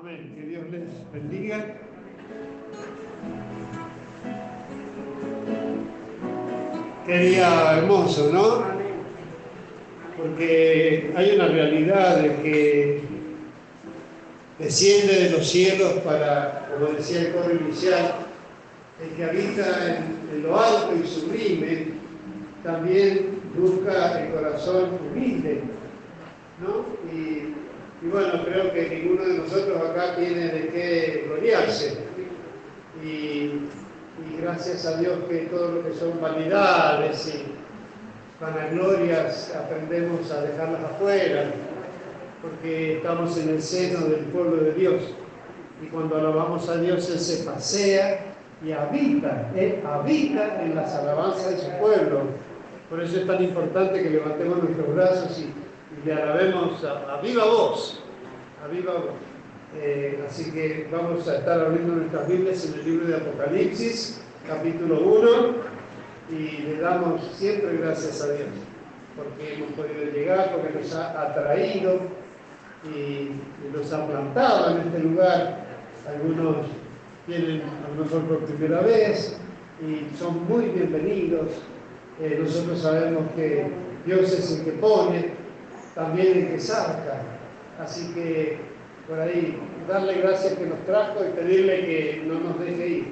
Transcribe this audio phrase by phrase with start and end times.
[0.00, 0.32] Amén.
[0.36, 1.74] Que Dios les bendiga.
[7.04, 8.64] Qué hermoso, ¿no?
[10.16, 13.00] Porque hay una realidad de que
[14.60, 18.14] desciende de los cielos para, como decía el coro inicial,
[19.02, 21.86] el que habita en, lo alto y sublime,
[22.62, 25.62] también busca el corazón humilde,
[26.60, 26.86] ¿no?
[28.06, 31.98] Bueno, creo que ninguno de nosotros acá tiene de qué gloriarse.
[33.04, 33.68] Y,
[34.40, 37.44] gracias a Dios que todo lo que son vanidades y
[38.40, 41.50] vanaglorias aprendemos a dejarlas afuera,
[42.40, 45.02] porque estamos en el seno del pueblo de Dios.
[45.82, 48.26] Y cuando alabamos a Dios, Él se pasea
[48.64, 52.22] y habita, Él habita en las alabanzas de su pueblo.
[52.90, 55.52] Por eso es tan importante que levantemos nuestros brazos y,
[56.04, 58.00] le alabemos a, viva voz,
[58.64, 59.10] a viva voz.
[59.76, 65.00] Eh, así que vamos a estar abriendo nuestras Biblias en el libro de Apocalipsis, capítulo
[65.00, 65.28] 1,
[66.30, 68.48] y le damos siempre gracias a Dios,
[69.16, 72.00] porque hemos podido llegar, porque nos ha atraído
[72.84, 73.30] y,
[73.74, 75.66] nos ha plantado en este lugar.
[76.08, 76.66] Algunos
[77.26, 79.38] vienen a lo por primera vez
[79.82, 81.48] y son muy bienvenidos.
[82.20, 83.66] Eh, nosotros sabemos que
[84.06, 85.37] Dios es el que pone,
[85.98, 87.22] también el que saca.
[87.82, 88.58] Así que
[89.08, 93.04] por ahí darle gracias que nos trajo y pedirle que no nos deje ir,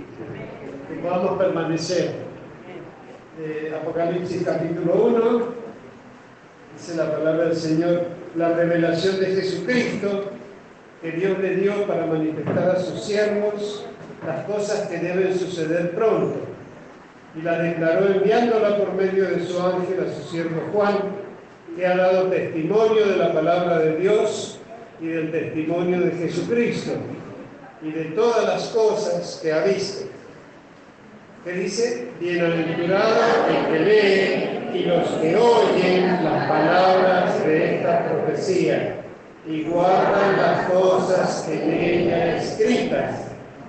[0.89, 2.15] que podamos permanecer.
[3.41, 5.43] Eh, Apocalipsis capítulo 1,
[6.75, 8.05] dice la palabra del Señor,
[8.37, 10.31] la revelación de Jesucristo
[11.03, 13.85] que Dios le dio para manifestar a sus siervos
[14.25, 16.39] las cosas que deben suceder pronto.
[17.35, 21.26] Y la declaró enviándola por medio de su ángel a su siervo Juan,
[21.77, 24.59] que ha dado testimonio de la palabra de Dios
[25.01, 26.93] y del testimonio de Jesucristo
[27.83, 30.07] y de todas las cosas que ha visto.
[31.45, 32.09] ¿Qué dice?
[32.19, 38.97] Bienaventurado el que lee y los que oyen las palabras de esta profecía
[39.47, 43.29] y guardan las cosas que en ella escritas,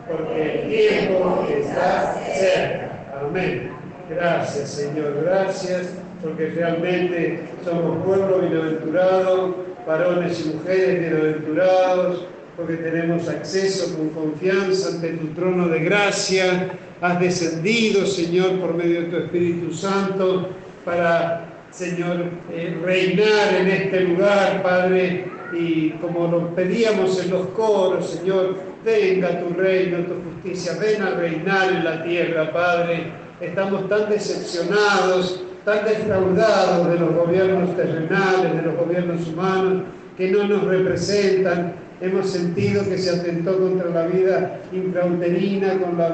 [0.09, 2.89] porque el tiempo está cerca.
[3.21, 3.76] Amén.
[4.09, 5.21] Gracias, Señor.
[5.23, 5.89] Gracias,
[6.23, 12.25] porque realmente somos pueblo bienaventurado varones y mujeres bienaventurados,
[12.57, 16.77] porque tenemos acceso con confianza ante tu trono de gracia.
[16.99, 20.49] Has descendido, Señor, por medio de tu Espíritu Santo,
[20.83, 28.09] para, Señor, eh, reinar en este lugar, Padre, y como lo pedíamos en los coros,
[28.09, 33.26] Señor, venga tu reino, tu justicia, ven a reinar en la tierra, Padre.
[33.39, 39.83] Estamos tan decepcionados tan defraudados de los gobiernos terrenales, de los gobiernos humanos,
[40.17, 41.73] que no nos representan.
[41.99, 46.09] Hemos sentido que se atentó contra la vida intrauterina, con la,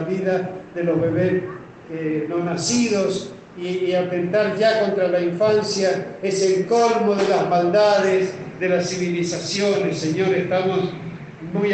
[0.00, 1.44] vida de los bebés
[1.92, 8.34] eh, no nacidos, y, atentar ya contra la infancia es el colmo de las maldades
[8.58, 9.98] de las civilizaciones.
[9.98, 10.92] Señor, estamos
[11.52, 11.70] muy,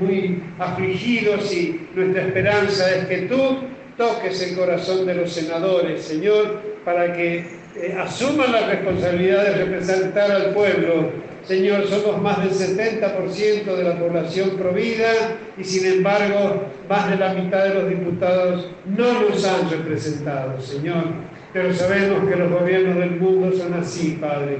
[0.00, 3.58] muy afligidos y nuestra esperanza es que tú
[3.98, 7.38] toques el corazón de los senadores, Señor, para que
[7.76, 11.10] eh, asuman la responsabilidad de representar al pueblo.
[11.42, 17.34] Señor, somos más del 70% de la población provida y sin embargo más de la
[17.34, 21.04] mitad de los diputados no nos han representado, Señor.
[21.52, 24.58] Pero sabemos que los gobiernos del mundo son así, Padre.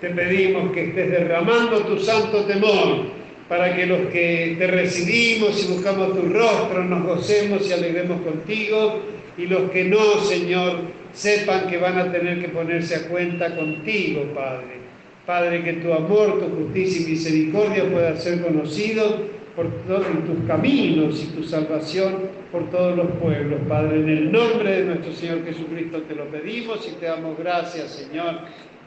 [0.00, 3.19] Te pedimos que estés derramando tu santo temor
[3.50, 9.00] para que los que te recibimos y buscamos tu rostro nos gocemos y alegremos contigo,
[9.36, 14.22] y los que no, Señor, sepan que van a tener que ponerse a cuenta contigo,
[14.32, 14.78] Padre.
[15.26, 19.18] Padre, que tu amor, tu justicia y misericordia pueda ser conocido
[19.56, 22.18] por todos tus caminos y tu salvación
[22.52, 23.62] por todos los pueblos.
[23.68, 27.90] Padre, en el nombre de nuestro Señor Jesucristo te lo pedimos y te damos gracias,
[27.90, 28.42] Señor.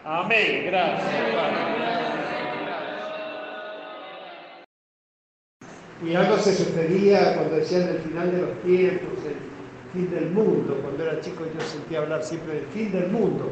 [0.06, 0.63] Amén.
[0.68, 2.62] Gracias, Padre.
[6.05, 9.38] Y algo se sucedía cuando decían el final de los tiempos, el
[9.94, 10.77] fin del mundo.
[10.81, 13.51] Cuando era chico yo sentía hablar siempre del fin del mundo.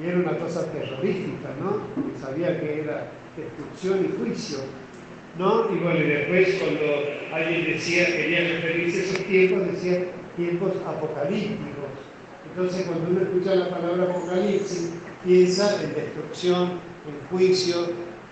[0.00, 1.78] Y era una cosa terrorífica, ¿no?
[2.20, 4.58] Sabía que era destrucción y juicio.
[5.38, 5.68] ¿No?
[5.74, 6.80] Y bueno, y después cuando
[7.32, 10.04] alguien decía, quería referirse a esos tiempos, decía
[10.36, 11.90] tiempos apocalípticos.
[12.50, 14.92] Entonces cuando uno escucha la palabra apocalipsis,
[15.24, 16.78] piensa en destrucción,
[17.08, 17.88] en juicio,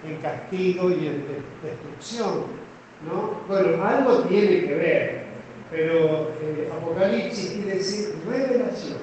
[0.08, 1.24] en castigo y en
[1.60, 2.62] destrucción.
[3.06, 3.42] ¿No?
[3.48, 5.22] Bueno, algo tiene que ver,
[5.70, 8.98] pero eh, Apocalipsis quiere decir revelación.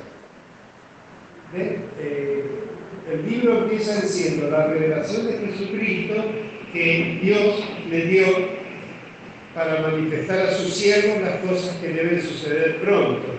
[1.55, 2.45] Eh,
[3.11, 6.15] el libro empieza diciendo la revelación de Jesucristo
[6.71, 8.25] que Dios le dio
[9.55, 13.33] para manifestar a sus siervos las cosas que deben suceder pronto.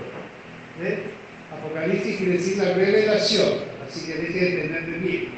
[1.52, 3.50] Apocalipsis quiere decir la revelación,
[3.86, 5.28] así que deje de tener miedo.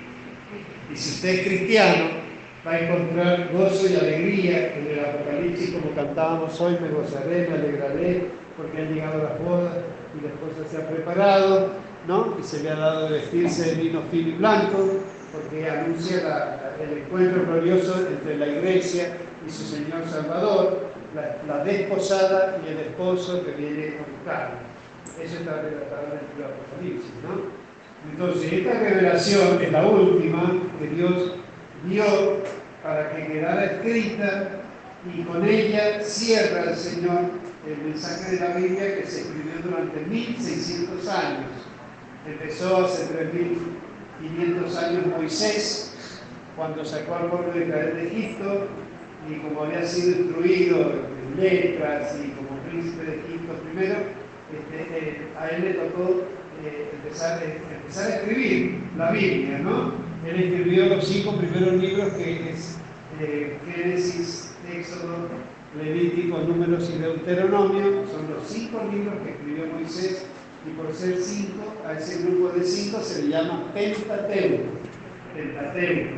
[0.93, 2.22] Y si usted es cristiano,
[2.67, 7.57] va a encontrar gozo y alegría en el Apocalipsis, como cantábamos hoy, me gozaré, me
[7.57, 9.75] alegraré, porque han llegado las bodas
[10.17, 11.71] y la esposa se ha preparado,
[12.07, 12.37] ¿no?
[12.39, 15.01] Y se le ha dado de vestirse de vino fino y blanco,
[15.33, 19.17] porque anuncia el encuentro glorioso entre la iglesia
[19.47, 20.93] y su Señor Salvador,
[21.47, 24.59] la, desposada y el esposo que viene a buscarla.
[25.21, 27.63] Eso está relatado en el Apocalipsis, ¿no?
[28.11, 31.35] Entonces, esta revelación es la última que Dios
[31.87, 32.05] dio
[32.83, 34.49] para que quedara escrita
[35.15, 40.01] y con ella cierra el Señor el mensaje de la Biblia que se escribió durante
[40.07, 41.47] 1600 años.
[42.27, 45.95] Empezó hace 3500 años Moisés,
[46.57, 48.67] cuando sacó al pueblo de Israel de Egipto,
[49.29, 53.95] y como había sido instruido en letras y como príncipe de Egipto primero,
[54.53, 56.23] este, eh, a él le tocó
[56.65, 60.02] eh, empezar, empezar, a escribir la Biblia, ¿no?
[60.27, 62.79] Él escribió los cinco primeros libros que es
[63.19, 65.29] Génesis, Éxodo,
[65.77, 70.25] Levítico, Números y Deuteronomio, son los cinco libros que escribió Moisés,
[70.67, 74.63] y por ser cinco, a ese grupo de cinco se le llama Pentateuco,
[75.35, 76.11] Pentateuco,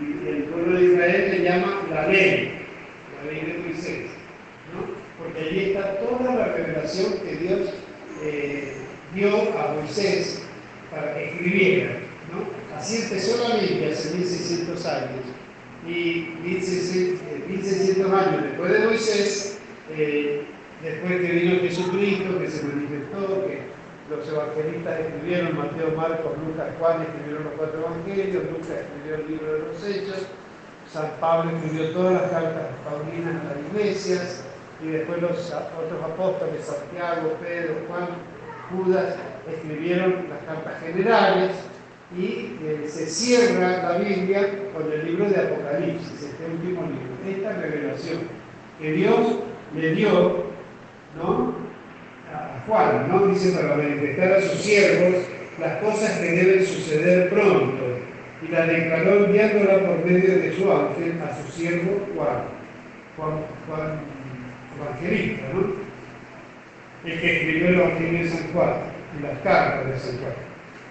[0.00, 2.52] y el pueblo de Israel le llama la ley,
[3.16, 4.10] la ley de Moisés,
[5.18, 7.60] porque allí está toda la revelación que Dios
[8.22, 8.74] eh,
[9.14, 10.42] dio a Moisés
[10.90, 12.09] para que escribiera.
[12.80, 15.20] Así empezó la Biblia hace 1600 años
[15.86, 19.58] y 1600 años después de Moisés,
[19.90, 20.46] eh,
[20.82, 23.60] después que vino Jesucristo, que se manifestó, que
[24.08, 29.52] los evangelistas escribieron, Mateo, Marcos, Lucas, Juan escribieron los cuatro evangelios, Lucas escribió el libro
[29.52, 30.26] de los Hechos,
[30.90, 34.44] San Pablo escribió todas las cartas paulinas a las iglesias,
[34.82, 38.08] y después los otros apóstoles, Santiago, Pedro, Juan,
[38.72, 39.16] Judas,
[39.46, 41.50] escribieron las cartas generales,
[42.16, 47.60] y eh, se cierra la Biblia con el libro de Apocalipsis, este último libro, esta
[47.60, 48.18] revelación
[48.80, 49.38] que Dios
[49.76, 50.44] le dio
[51.16, 51.54] ¿no?
[52.34, 53.26] a Juan, ¿no?
[53.28, 55.24] dice para manifestar a sus siervos
[55.60, 57.98] las cosas que deben suceder pronto,
[58.42, 62.42] y la declaró enviándola por medio de su ángel a su siervo Juan,
[63.16, 64.00] Juan,
[64.80, 65.74] Evangelista, ¿no?
[67.08, 68.72] el que escribió el Evangelio de San Juan
[69.18, 70.49] y las cartas de San Juan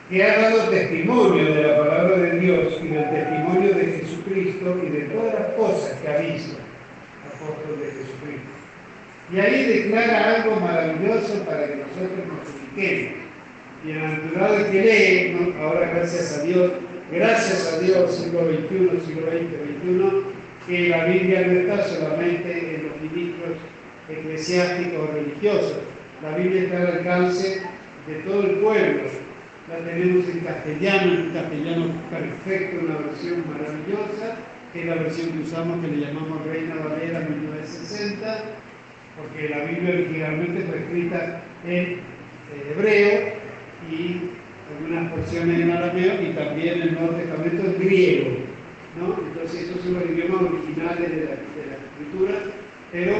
[0.09, 4.89] que ha dado testimonio de la palabra de Dios y del testimonio de Jesucristo y
[4.89, 6.57] de todas las cosas que ha visto,
[7.27, 8.49] apóstol de Jesucristo.
[9.31, 13.19] Y ahí declara algo maravilloso para que nosotros nos ubiquemos.
[13.83, 16.71] Bienaventurado el que lee, ahora gracias a Dios,
[17.11, 20.23] gracias a Dios, siglo XXI, siglo XX, XXI,
[20.67, 23.57] que la Biblia no está solamente en los ministros
[24.09, 25.77] eclesiásticos o religiosos.
[26.23, 27.61] La Biblia está al alcance
[28.07, 29.03] de todo el pueblo,
[29.69, 34.35] la tenemos en castellano, en castellano perfecto, una versión maravillosa,
[34.73, 38.43] que es la versión que usamos, que le llamamos Reina Valera 1960,
[39.15, 41.99] porque la Biblia originalmente fue escrita en eh,
[42.71, 43.33] hebreo
[43.91, 44.21] y
[44.75, 48.29] algunas porciones en arameo y también en el Nuevo Testamento en griego.
[48.99, 49.17] ¿no?
[49.27, 51.49] Entonces esos son los idiomas originales de la,
[51.89, 52.39] escritura,
[52.91, 53.17] pero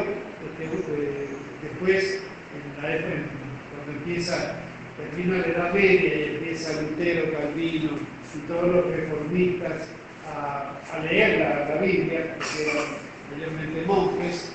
[0.60, 1.27] este, eh,
[1.62, 2.24] después,
[2.56, 4.56] en la, cuando empieza
[5.00, 7.91] termina la Edad Media empieza Lutero, Calvino
[8.36, 9.88] y todos los reformistas
[10.36, 12.86] a, leer la, Biblia, que eran
[13.32, 14.53] mayormente monjes,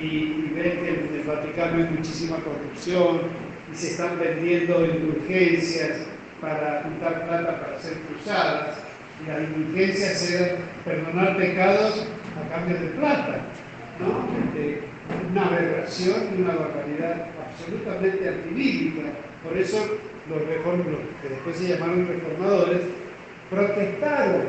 [0.00, 3.22] y, ven que en el Vaticano hay muchísima corrupción
[3.72, 5.98] y se están vendiendo indulgencias
[6.40, 8.78] para juntar plata para hacer cruzadas.
[9.22, 12.06] Y las indulgencias eran perdonar pecados
[12.36, 13.40] a cambio de plata.
[14.00, 14.28] ¿no?
[15.30, 19.10] Una aberración y una barbaridad absolutamente antibíblica
[19.44, 19.78] por eso
[20.28, 22.80] los, que después se llamaron reformadores,
[23.50, 24.42] protestaron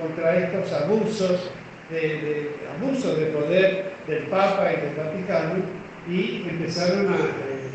[0.00, 1.50] contra estos abusos
[1.90, 5.54] de, abusos de poder del Papa y del Vaticano
[6.08, 7.66] y empezaron a, eh,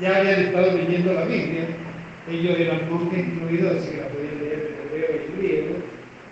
[0.00, 1.66] ya habían estado leyendo la Biblia,
[2.30, 5.76] ellos eran monjes incluidos, así que la podían leer en hebreo y griego,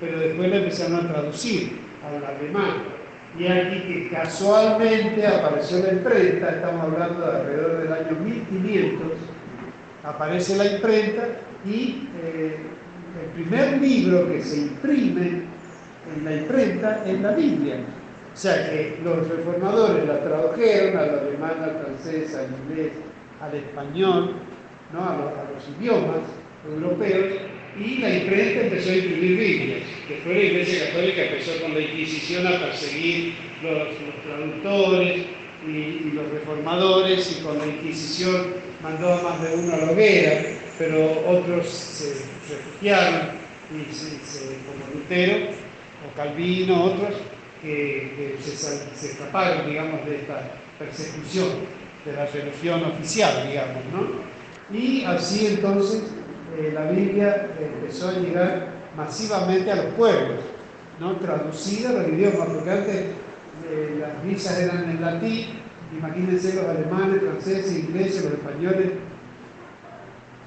[0.00, 2.96] pero después la empezaron a traducir al alemán.
[3.38, 9.12] Y aquí que casualmente apareció la imprenta, estamos hablando de alrededor del año 1500,
[10.06, 11.26] aparece la imprenta
[11.64, 12.56] y eh,
[13.22, 15.42] el primer libro que se imprime
[16.14, 17.76] en la imprenta es la Biblia.
[18.32, 22.92] O sea que los reformadores la tradujeron al alemán, al francés, al inglés,
[23.40, 24.34] al español,
[24.92, 25.00] ¿no?
[25.00, 26.20] a, los, idiomas
[26.68, 27.40] europeos
[27.78, 29.82] y la imprenta empezó a imprimir Biblias.
[30.08, 33.88] Después la Iglesia Católica empezó con la Inquisición a perseguir los,
[34.24, 35.24] traductores
[35.66, 40.42] y, los reformadores y con la Inquisición mandó a más de uno a la hoguera,
[40.78, 42.14] pero otros se
[42.48, 43.30] refugiaron
[43.70, 44.16] y se,
[44.66, 45.50] como Lutero
[46.06, 47.14] o Calvino, otros
[47.62, 51.48] que, se, escaparon, digamos, de esta persecución
[52.04, 54.76] de la religión oficial, digamos, ¿no?
[54.76, 56.02] Y así entonces
[56.58, 60.40] eh, la Biblia empezó a llegar masivamente a los pueblos,
[60.98, 61.16] ¿no?
[61.16, 62.96] traducida a los idiomas, porque antes
[63.68, 65.60] eh, las misas eran en latín,
[65.98, 68.92] imagínense los alemanes, franceses, ingleses, los españoles,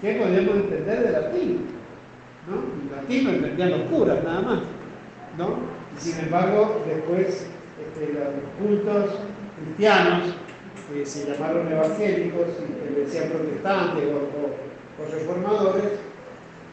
[0.02, 1.66] ¿qué podemos entender de latín?
[2.48, 2.96] ¿no?
[2.96, 4.60] latín lo entendían los curas nada más,
[5.38, 5.58] ¿no?
[5.98, 7.48] Sin embargo, después
[7.80, 9.20] este, los cultos
[9.64, 10.36] cristianos,
[10.92, 15.84] que se llamaron evangélicos, y que decían protestantes o reformadores,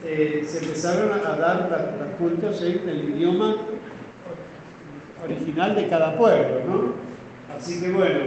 [0.05, 3.57] eh, se empezaron a dar los cultos en el idioma
[5.25, 6.93] original de cada pueblo, ¿no?
[7.57, 8.21] Así que bueno,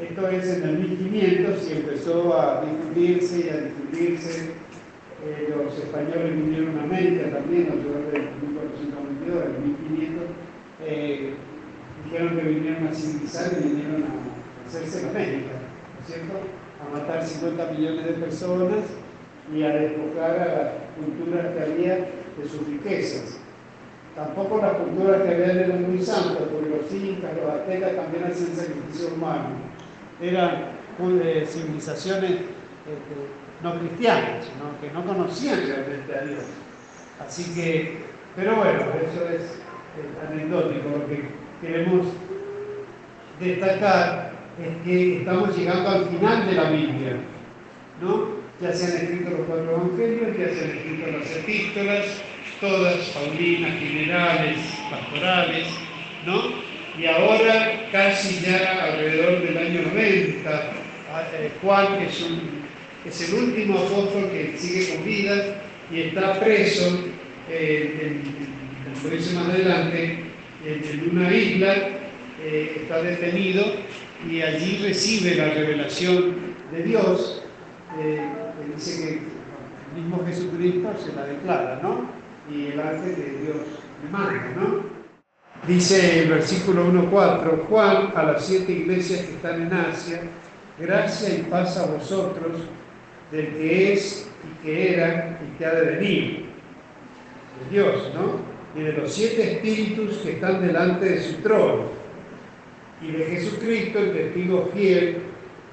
[0.00, 4.50] esto es en el 1500 y empezó a difundirse y a difundirse.
[5.24, 10.24] Eh, los españoles vinieron a América también, alrededor del 1492, en 1500.
[10.84, 11.34] Eh,
[12.04, 15.52] dijeron que vinieron a civilizar y vinieron a hacerse en América,
[15.94, 16.34] ¿no es cierto?
[16.78, 18.84] A matar 50 millones de personas
[19.50, 23.38] ni a despojar a las culturas que había de sus riquezas.
[24.14, 28.56] Tampoco las culturas que había eran muy santas, porque los incas, los aztecas también hacían
[28.56, 29.65] sacrificio humano.
[30.20, 30.76] Eran
[31.22, 33.16] eh, civilizaciones este,
[33.62, 34.46] no cristianas,
[34.80, 36.44] que no conocían realmente a Dios.
[37.20, 37.98] Así que,
[38.34, 40.88] pero bueno, eso es, es anecdótico.
[40.90, 41.28] Lo que
[41.60, 42.06] queremos
[43.40, 44.32] destacar
[44.62, 47.16] es que estamos llegando al final de la Biblia,
[48.00, 48.36] ¿no?
[48.60, 52.06] Ya se han escrito los cuatro evangelios, ya se han escrito las epístolas,
[52.60, 54.58] todas paulinas, generales,
[54.90, 55.68] pastorales,
[56.24, 56.65] ¿no?
[56.98, 60.50] Y ahora, casi ya alrededor del año 90,
[61.12, 65.60] ah, eh, Juan es, el último apóstol que sigue con vida
[65.92, 67.04] y está preso,
[67.50, 68.20] eh,
[69.10, 70.20] dice más adelante,
[70.64, 71.74] en, una isla,
[72.42, 73.74] eh, está detenido
[74.30, 76.34] y allí recibe la revelación
[76.72, 77.42] de Dios
[78.74, 82.08] dice que el mismo Jesucristo se la declara, ¿no?
[82.50, 83.56] Y el ángel de Dios
[84.02, 84.95] le manda, ¿no?
[85.66, 90.20] Dice el versículo 1.4, Juan a las siete iglesias que están en Asia,
[90.78, 92.62] gracia y paz a vosotros,
[93.32, 96.44] del que es y que era y que ha de venir,
[97.58, 98.40] de Dios, ¿no?
[98.80, 101.84] Y de los siete espíritus que están delante de su trono,
[103.02, 105.18] y de Jesucristo, el testigo fiel,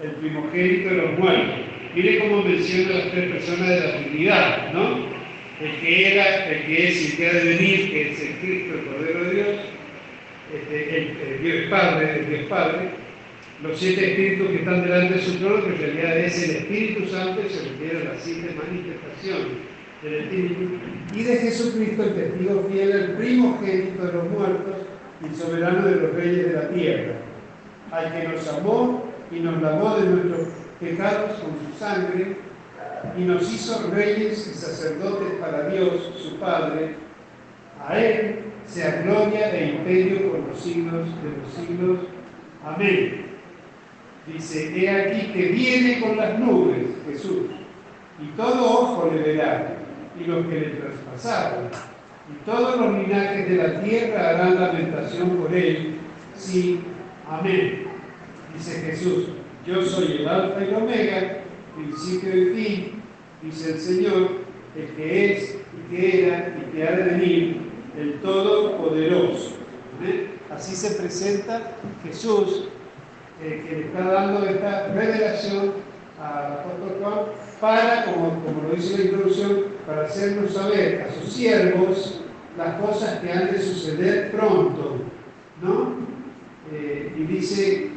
[0.02, 4.98] el primogénito de los muertos Mire cómo menciona las tres personas de la Trinidad, ¿no?
[5.62, 8.34] El que era, el que es y el que ha de venir, que es el
[8.40, 9.60] Cristo, el Cordero de Dios,
[10.54, 12.90] este, el, Dios Padre, el Dios Padre,
[13.62, 17.08] los siete espíritus que están delante de su trono, que en realidad es el Espíritu
[17.10, 19.58] Santo, se refiere a las siete manifestaciones
[20.04, 20.80] del Espíritu,
[21.16, 24.76] y de Jesucristo, el testigo fiel, el primogénito de los muertos
[25.22, 27.14] y soberano de los reyes de la tierra,
[27.92, 30.48] al que nos amó y nos lavó de nuestros
[30.80, 32.36] pecados con su sangre
[33.18, 36.96] y nos hizo reyes y sacerdotes para Dios, su Padre.
[37.86, 42.00] A Él sea gloria e imperio por los siglos de los siglos.
[42.66, 43.26] Amén.
[44.26, 47.48] Dice, he aquí que viene con las nubes Jesús,
[48.22, 49.78] y todo ojo le verá,
[50.18, 51.70] y los que le traspasaron,
[52.30, 55.96] y todos los linajes de la tierra harán lamentación por él.
[56.36, 56.80] Sí,
[57.30, 57.84] amén.
[58.56, 59.26] Dice Jesús,
[59.68, 61.40] yo soy el alfa y el omega,
[61.76, 63.02] principio y fin,
[63.42, 64.30] dice el Señor,
[64.78, 67.58] el que es y que era y que ha de venir,
[67.98, 69.58] el Todopoderoso.
[70.54, 72.66] Así se presenta Jesús,
[73.42, 75.74] eh, que le está dando esta revelación
[76.22, 77.20] al apóstol Juan
[77.60, 82.22] para, como, como lo dice la introducción, para hacernos saber a sus siervos
[82.58, 84.98] las cosas que han de suceder pronto.
[85.62, 85.96] ¿no?
[86.72, 87.92] Eh, y dice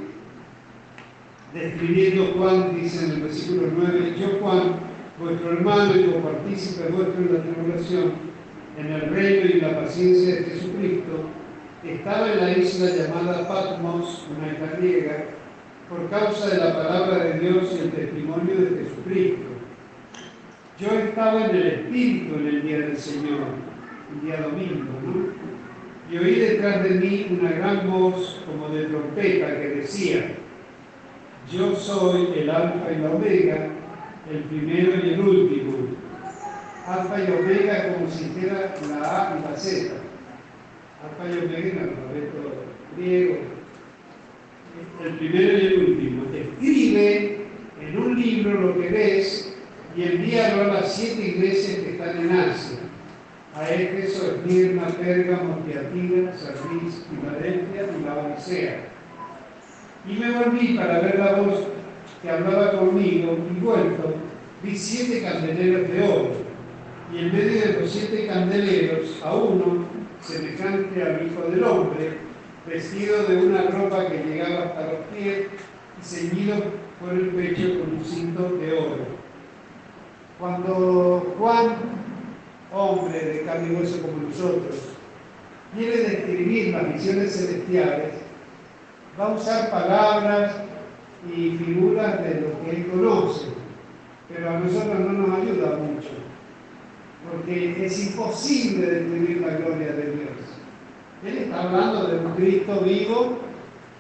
[1.52, 4.74] describiendo Juan, dice en el versículo 9, yo Juan,
[5.18, 8.25] vuestro hermano y copartícipe vuestro en la tribulación,
[8.78, 11.30] en el reino y la paciencia de Jesucristo,
[11.84, 15.24] estaba en la isla llamada Patmos, una isla griega,
[15.88, 19.46] por causa de la palabra de Dios y el testimonio de Jesucristo.
[20.78, 23.40] Yo estaba en el Espíritu en el día del Señor,
[24.12, 25.46] el día domingo, ¿no?
[26.12, 30.34] Y oí detrás de mí una gran voz como de trompeta que decía,
[31.50, 33.68] yo soy el alfa y la omega,
[34.30, 35.95] el primero y el último.
[36.86, 39.94] Alfa y omega como si dijera la A y la Z.
[41.02, 42.64] Alfa y omega en el alfabeto
[42.96, 43.36] griego.
[45.04, 46.22] El primero y el último.
[46.34, 47.38] Escribe
[47.80, 49.54] en un libro lo que ves
[49.96, 52.78] y envíalo a las siete iglesias que están en Asia.
[53.54, 58.80] A Éfeso, Esmirna, Pérgamo, Tiatira, Sardis, Filadelfia y la Odisea.
[60.06, 61.68] Y me volví para ver la voz
[62.20, 64.14] que hablaba conmigo y vuelto,
[64.62, 66.45] vi siete candeleros de oro.
[67.12, 69.84] Y en medio de los siete candeleros, a uno,
[70.20, 72.18] semejante al Hijo del Hombre,
[72.66, 75.46] vestido de una ropa que llegaba hasta los pies
[76.00, 76.56] y ceñido
[77.00, 79.06] por el pecho con un cinto de oro.
[80.38, 81.76] Cuando Juan,
[82.72, 84.76] hombre de carne y hueso como nosotros,
[85.74, 88.12] quiere describir las visiones celestiales,
[89.18, 90.56] va a usar palabras
[91.34, 93.46] y figuras de lo que él conoce,
[94.28, 96.08] pero a nosotros no nos ayuda mucho,
[97.30, 100.36] porque es imposible describir la gloria de Dios.
[101.24, 103.38] Él está hablando de un Cristo vivo,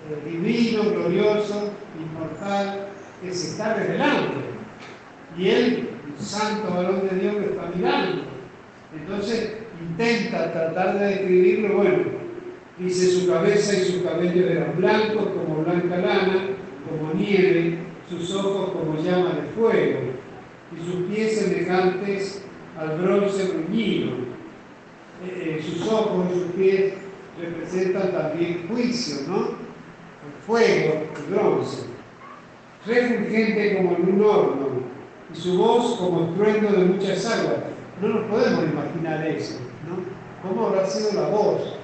[0.08, 2.88] eh, divino, glorioso, inmortal,
[3.22, 4.34] que se está revelando.
[5.36, 8.22] Y él, un santo varón de Dios, lo está mirando.
[8.94, 11.98] Entonces intenta tratar de describirlo, bueno,
[12.78, 16.48] dice su cabeza y su cabello eran blancos como blanca lana,
[16.88, 17.78] como nieve,
[18.08, 20.00] sus ojos como llama de fuego,
[20.72, 22.45] y sus pies semejantes
[22.78, 24.10] al bronce bruñido.
[25.24, 26.94] Eh, eh, sus ojos y sus pies
[27.40, 29.36] representan también juicio, ¿no?
[29.36, 31.84] El fuego, el bronce.
[32.86, 34.68] Refulgente como en un horno,
[35.32, 37.56] y su voz como estruendo de muchas aguas.
[38.00, 39.54] No nos podemos imaginar eso,
[39.88, 40.16] ¿no?
[40.46, 41.76] ¿Cómo habrá sido la voz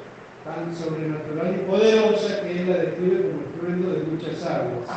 [0.44, 4.88] tan sobrenatural y poderosa que él la describe como estruendo de muchas aguas?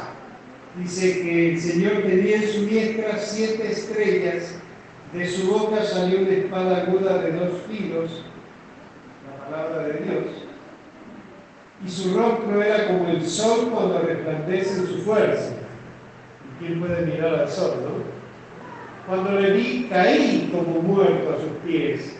[0.77, 4.55] Dice que el Señor tenía en su diestra siete estrellas,
[5.15, 8.23] de su boca salió una espada aguda de dos filos,
[9.29, 10.25] la palabra de Dios,
[11.85, 15.53] y su rostro era como el sol cuando resplandece en su fuerza.
[16.43, 18.15] ¿Y quién puede mirar al sol, no?
[19.07, 22.17] Cuando le vi, caí como muerto a sus pies,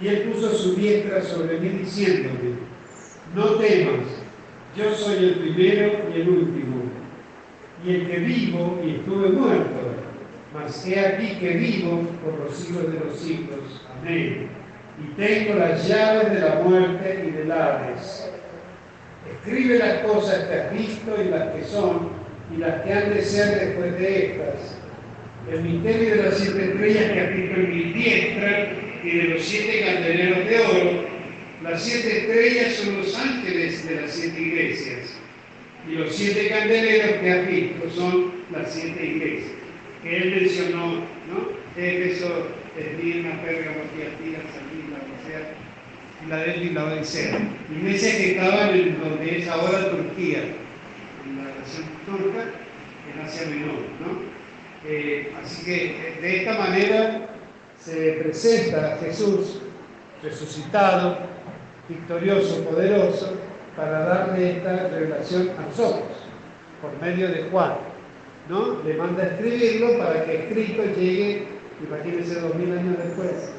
[0.00, 2.56] y él puso su diestra sobre mí diciéndome,
[3.34, 4.06] no temas,
[4.76, 6.76] yo soy el primero y el último,
[7.84, 9.87] y el que vivo y estuve muerto,
[10.52, 13.86] mas he aquí que vivo por los siglos de los siglos.
[14.00, 14.48] Amén.
[15.00, 18.30] Y tengo las llaves de la muerte y del Hades.
[19.30, 22.10] Escribe las cosas que has visto y las que son,
[22.54, 24.78] y las que han de ser después de estas
[25.50, 29.80] el misterio de las siete estrellas que visto en mi diestra y de los siete
[29.80, 31.08] candeleros de oro.
[31.62, 35.18] Las siete estrellas son los ángeles de las siete iglesias
[35.88, 39.57] y los siete candeleros que has visto son las siete iglesias
[40.02, 41.58] que él mencionó, ¿no?
[41.76, 44.98] Éfeso, Esmirna, Pérgamo, Tiatira, Sardis, la
[46.20, 47.38] Filadelfia y la Odisea.
[47.70, 50.38] Iglesias que estaban en donde es ahora Turquía,
[51.24, 52.44] en la nación turca,
[53.12, 54.38] en Asia Menor, ¿no?
[54.84, 57.28] Eh, así que eh, de esta manera
[57.78, 59.60] se presenta a Jesús
[60.22, 61.18] resucitado,
[61.88, 63.36] victorioso, poderoso,
[63.76, 66.08] para darle esta revelación a nosotros,
[66.82, 67.87] por medio de Juan.
[68.48, 68.82] ¿No?
[68.82, 71.46] Le manda a escribirlo para que escrito llegue,
[71.86, 73.50] imagínense, dos mil años después.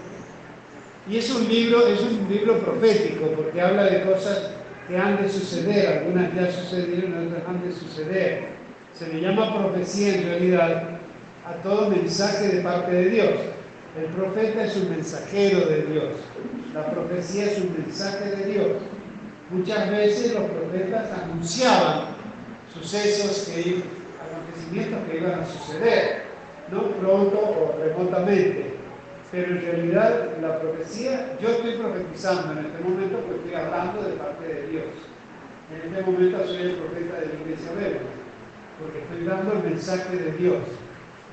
[1.10, 4.52] Y es un libro, es un libro profético, porque habla de cosas
[4.88, 8.48] que han de suceder, algunas ya sucedieron, otras han de suceder.
[8.94, 11.00] Se le llama profecía en realidad
[11.46, 13.32] a todo mensaje de parte de Dios.
[14.00, 16.14] El profeta es un mensajero de Dios.
[16.74, 18.68] La profecía es un mensaje de Dios.
[19.52, 22.10] Muchas veces los profetas anunciaban
[22.72, 23.82] sucesos, que,
[24.70, 26.24] acontecimientos que iban a suceder,
[26.72, 28.74] no pronto o remotamente.
[29.32, 34.14] Pero en realidad la profecía, yo estoy profetizando en este momento porque estoy hablando de
[34.14, 34.86] parte de Dios.
[35.72, 38.02] En este momento soy el profeta de la iglesia Bébel,
[38.80, 40.58] porque estoy dando el mensaje de Dios.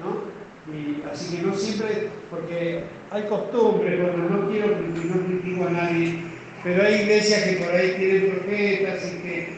[0.03, 0.37] ¿no?
[0.75, 6.19] Y así que no siempre, porque hay costumbres, bueno, no quiero, no critico a nadie,
[6.65, 9.57] pero hay iglesias que por ahí tienen profetas y que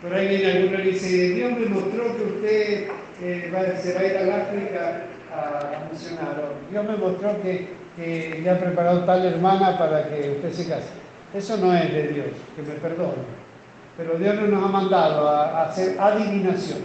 [0.00, 2.88] por ahí viene alguno y dice, Dios me mostró que usted
[3.20, 5.02] se va a ir al África
[5.32, 10.52] a, o Dios me mostró que, que le ha preparado tal hermana para que usted
[10.52, 10.88] se case.
[11.34, 13.22] Eso no es de Dios, que me perdone.
[13.96, 16.78] Pero Dios no nos ha mandado a hacer adivinación.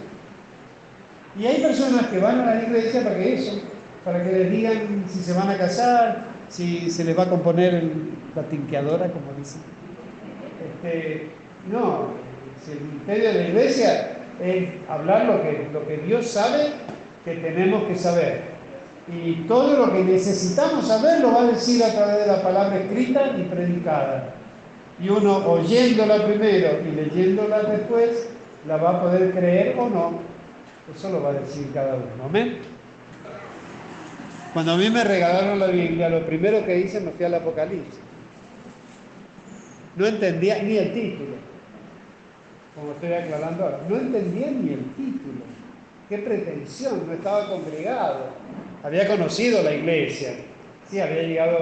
[1.37, 3.61] Y hay personas que van a la iglesia para que eso,
[4.03, 7.83] para que les digan si se van a casar, si se les va a componer
[8.35, 9.61] la tinqueadora, como dicen.
[10.83, 11.29] Este,
[11.71, 12.11] no,
[12.67, 16.67] el ministerio de la iglesia es hablar lo que, lo que Dios sabe
[17.23, 18.55] que tenemos que saber.
[19.07, 22.77] Y todo lo que necesitamos saber lo va a decir a través de la palabra
[22.77, 24.33] escrita y predicada.
[24.99, 28.29] Y uno oyéndola primero y leyéndola después,
[28.67, 30.19] la va a poder creer o no.
[30.95, 32.25] Eso lo va a decir cada uno.
[32.25, 32.59] Amén.
[34.53, 37.99] Cuando a mí me regalaron la Biblia, lo primero que hice me fui al Apocalipsis.
[39.97, 41.35] No entendía ni el título,
[42.75, 43.79] como estoy aclarando ahora.
[43.89, 45.45] No entendía ni el título.
[46.09, 48.27] Qué pretensión, no estaba congregado.
[48.83, 50.33] Había conocido la iglesia.
[50.89, 51.57] Sí, había llegado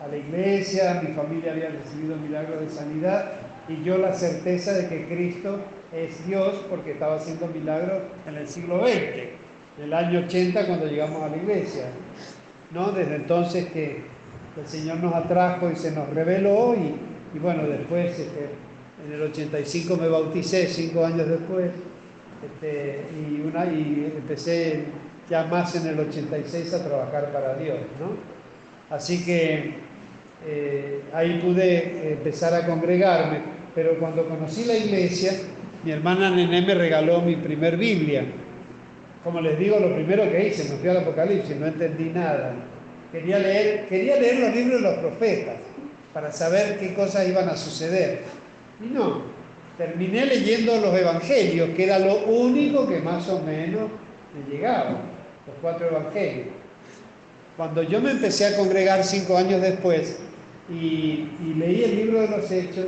[0.00, 3.32] a la iglesia, mi familia había recibido milagros de sanidad
[3.68, 5.58] y yo la certeza de que Cristo
[5.92, 11.22] es Dios porque estaba haciendo milagros en el siglo XX, el año 80 cuando llegamos
[11.22, 11.86] a la iglesia.
[12.70, 12.92] ¿no?
[12.92, 14.02] Desde entonces que
[14.56, 18.50] el Señor nos atrajo y se nos reveló y, bueno, después este,
[19.06, 21.70] en el 85 me bauticé, cinco años después,
[22.44, 24.84] este, y, una, y empecé
[25.28, 27.78] ya más en el 86 a trabajar para Dios.
[28.00, 28.16] ¿no?
[28.94, 29.74] Así que
[30.46, 33.40] eh, ahí pude empezar a congregarme,
[33.74, 35.32] pero cuando conocí la iglesia,
[35.84, 38.24] mi hermana Nené me regaló mi primer Biblia.
[39.22, 42.54] Como les digo, lo primero que hice, me fui al Apocalipsis, no entendí nada.
[43.12, 45.56] Quería leer, quería leer los libros de los profetas
[46.12, 48.22] para saber qué cosas iban a suceder.
[48.80, 49.22] No,
[49.76, 53.90] terminé leyendo los evangelios, que era lo único que más o menos
[54.34, 54.90] me llegaba,
[55.46, 56.48] los cuatro evangelios.
[57.56, 60.20] Cuando yo me empecé a congregar cinco años después
[60.70, 62.86] y, leí el libro de los hechos,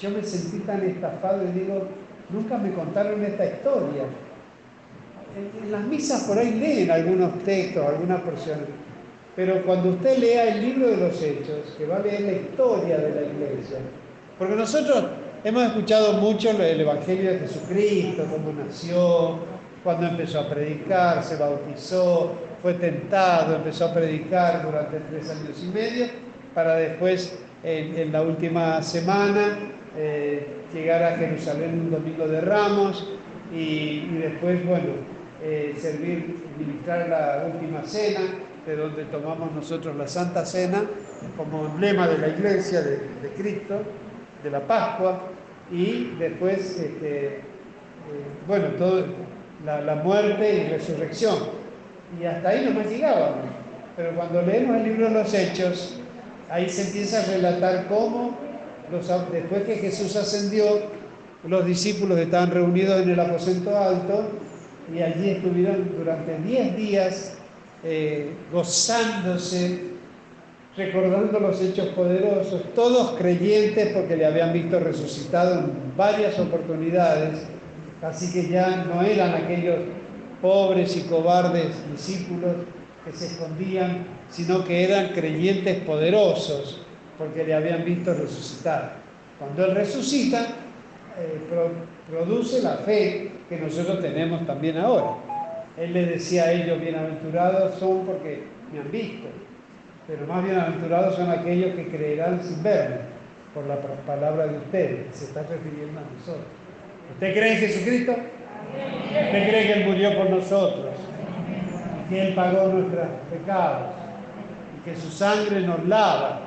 [0.00, 1.86] yo me sentí tan estafado y digo,
[2.30, 4.04] nunca me contaron esta historia.
[5.36, 8.68] En, en las misas por ahí leen algunos textos, algunas porciones,
[9.36, 12.98] pero cuando usted lea el libro de los hechos, que va a leer la historia
[12.98, 13.78] de la iglesia,
[14.42, 15.04] porque nosotros
[15.44, 19.38] hemos escuchado mucho el Evangelio de Jesucristo, cómo nació,
[19.84, 25.68] cuando empezó a predicar, se bautizó, fue tentado, empezó a predicar durante tres años y
[25.68, 26.06] medio,
[26.56, 29.58] para después, en, la última semana,
[29.96, 33.12] eh, llegar a Jerusalén un domingo de Ramos
[33.54, 34.94] y, después, bueno,
[35.40, 38.22] eh, servir, ministrar la última cena,
[38.66, 40.82] de donde tomamos nosotros la Santa Cena
[41.36, 43.82] como emblema de la iglesia de Cristo
[44.42, 45.22] de la Pascua
[45.70, 47.40] y después, este, eh,
[48.46, 49.04] bueno, todo,
[49.64, 51.36] la, muerte y resurrección.
[52.20, 53.46] Y hasta ahí no más llegábamos.
[53.96, 56.00] Pero cuando leemos el libro de los Hechos,
[56.50, 58.36] ahí se empieza a relatar cómo
[58.90, 60.80] los, después que Jesús ascendió,
[61.46, 64.30] los discípulos estaban reunidos en el aposento alto
[64.94, 67.38] y allí estuvieron durante 10 días
[67.84, 69.91] eh, gozándose
[70.76, 77.42] recordando los hechos poderosos, todos creyentes porque le habían visto resucitado en varias oportunidades,
[78.00, 79.80] así que ya no eran aquellos
[80.40, 82.52] pobres y cobardes discípulos
[83.04, 86.80] que se escondían, sino que eran creyentes poderosos
[87.18, 88.96] porque le habían visto resucitar.
[89.38, 90.46] Cuando Él resucita,
[91.18, 91.40] eh,
[92.08, 95.16] produce la fe que nosotros tenemos también ahora.
[95.76, 99.28] Él les decía a ellos, bienaventurados son porque me han visto
[100.12, 102.96] pero más bienaventurados son aquellos que creerán sin verme,
[103.54, 106.44] por la palabra de ustedes, se está refiriendo a nosotros.
[107.14, 108.12] ¿Usted cree en Jesucristo?
[108.12, 110.90] ¿Usted cree que Él murió por nosotros?
[112.10, 113.94] Que Él pagó nuestros pecados
[114.76, 116.40] y que su sangre nos lava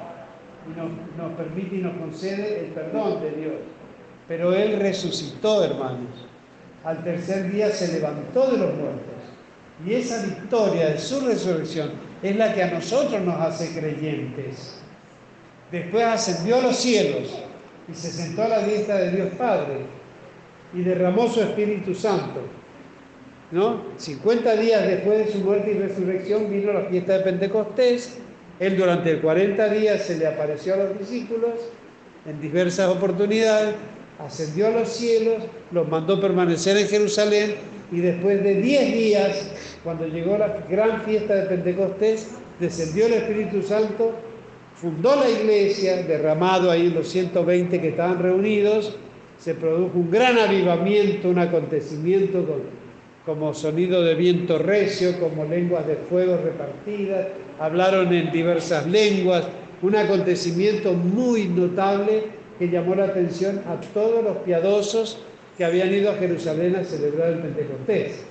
[0.67, 3.54] y nos, nos permite y nos concede el perdón de Dios.
[4.28, 6.28] Pero Él resucitó, hermanos.
[6.84, 9.15] Al tercer día se levantó de los muertos.
[9.84, 11.89] Y esa victoria de su resurrección
[12.25, 14.79] es la que a nosotros nos hace creyentes.
[15.71, 17.39] Después ascendió a los cielos
[17.88, 19.81] y se sentó a la diestra de Dios Padre
[20.73, 22.41] y derramó su Espíritu Santo.
[23.51, 23.83] ¿No?
[23.97, 28.17] 50 días después de su muerte y resurrección vino la fiesta de Pentecostés.
[28.59, 31.53] Él durante 40 días se le apareció a los discípulos
[32.25, 33.75] en diversas oportunidades,
[34.17, 37.55] ascendió a los cielos, los mandó permanecer en Jerusalén
[37.91, 39.51] y después de 10 días
[39.86, 44.13] cuando llegó la gran fiesta de Pentecostés, descendió el Espíritu Santo,
[44.74, 48.98] fundó la iglesia, derramado ahí los 120 que estaban reunidos,
[49.38, 52.43] se produjo un gran avivamiento, un acontecimiento
[53.28, 57.28] como sonido de viento recio, como lenguas de fuego repartidas,
[57.60, 59.45] hablaron en diversas lenguas,
[59.84, 62.24] un acontecimiento muy notable
[62.58, 65.19] que llamó la atención a todos los piadosos
[65.60, 68.26] que habían ido a Jerusalén a celebrar el Pentecostés.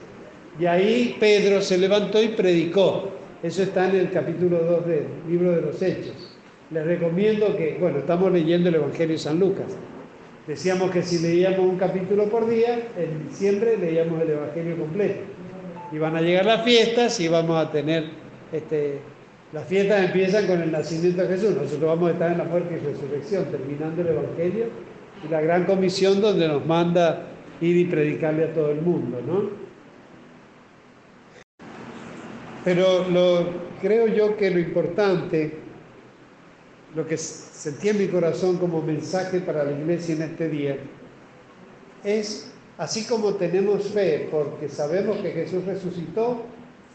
[0.58, 3.10] Y ahí Pedro se levantó y predicó.
[3.42, 6.36] Eso está en el capítulo 2 del libro de los Hechos.
[6.70, 9.66] Les recomiendo que, bueno, estamos leyendo el Evangelio de San Lucas.
[10.46, 15.20] Decíamos que si leíamos un capítulo por día, en diciembre leíamos el Evangelio completo.
[15.92, 18.04] Y van a llegar las fiestas y vamos a tener,
[18.52, 18.98] este,
[19.52, 21.50] las fiestas empiezan con el nacimiento de Jesús.
[21.54, 24.66] Nosotros vamos a estar en la muerte y resurrección, terminando el Evangelio
[25.24, 27.26] y la gran comisión donde nos manda
[27.60, 29.63] ir y predicarle a todo el mundo, ¿no?
[32.64, 33.46] Pero lo,
[33.82, 35.52] creo yo que lo importante,
[36.94, 40.78] lo que sentí en mi corazón como mensaje para la iglesia en este día,
[42.02, 46.42] es así como tenemos fe, porque sabemos que Jesús resucitó,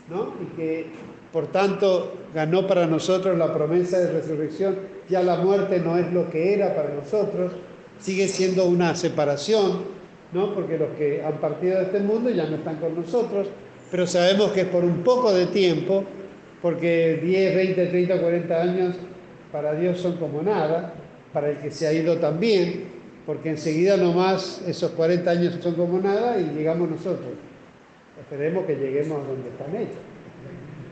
[0.10, 0.34] ¿no?
[0.42, 0.88] Y que
[1.32, 4.78] por tanto ganó para nosotros la promesa de resurrección,
[5.08, 7.54] ya la muerte no es lo que era para nosotros,
[8.00, 9.84] sigue siendo una separación,
[10.34, 10.56] ¿no?
[10.56, 13.48] Porque los que han partido de este mundo ya no están con nosotros,
[13.92, 16.04] pero sabemos que es por un poco de tiempo,
[16.62, 18.96] porque 10, 20, 30, 40 años
[19.52, 20.94] para Dios son como nada,
[21.34, 22.86] para el que se ha ido también,
[23.26, 27.30] porque enseguida nomás esos 40 años son como nada y llegamos nosotros.
[28.20, 29.98] Esperemos que lleguemos a donde están ellos.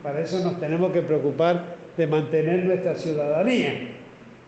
[0.02, 3.90] Para eso nos tenemos que preocupar de mantener nuestra ciudadanía.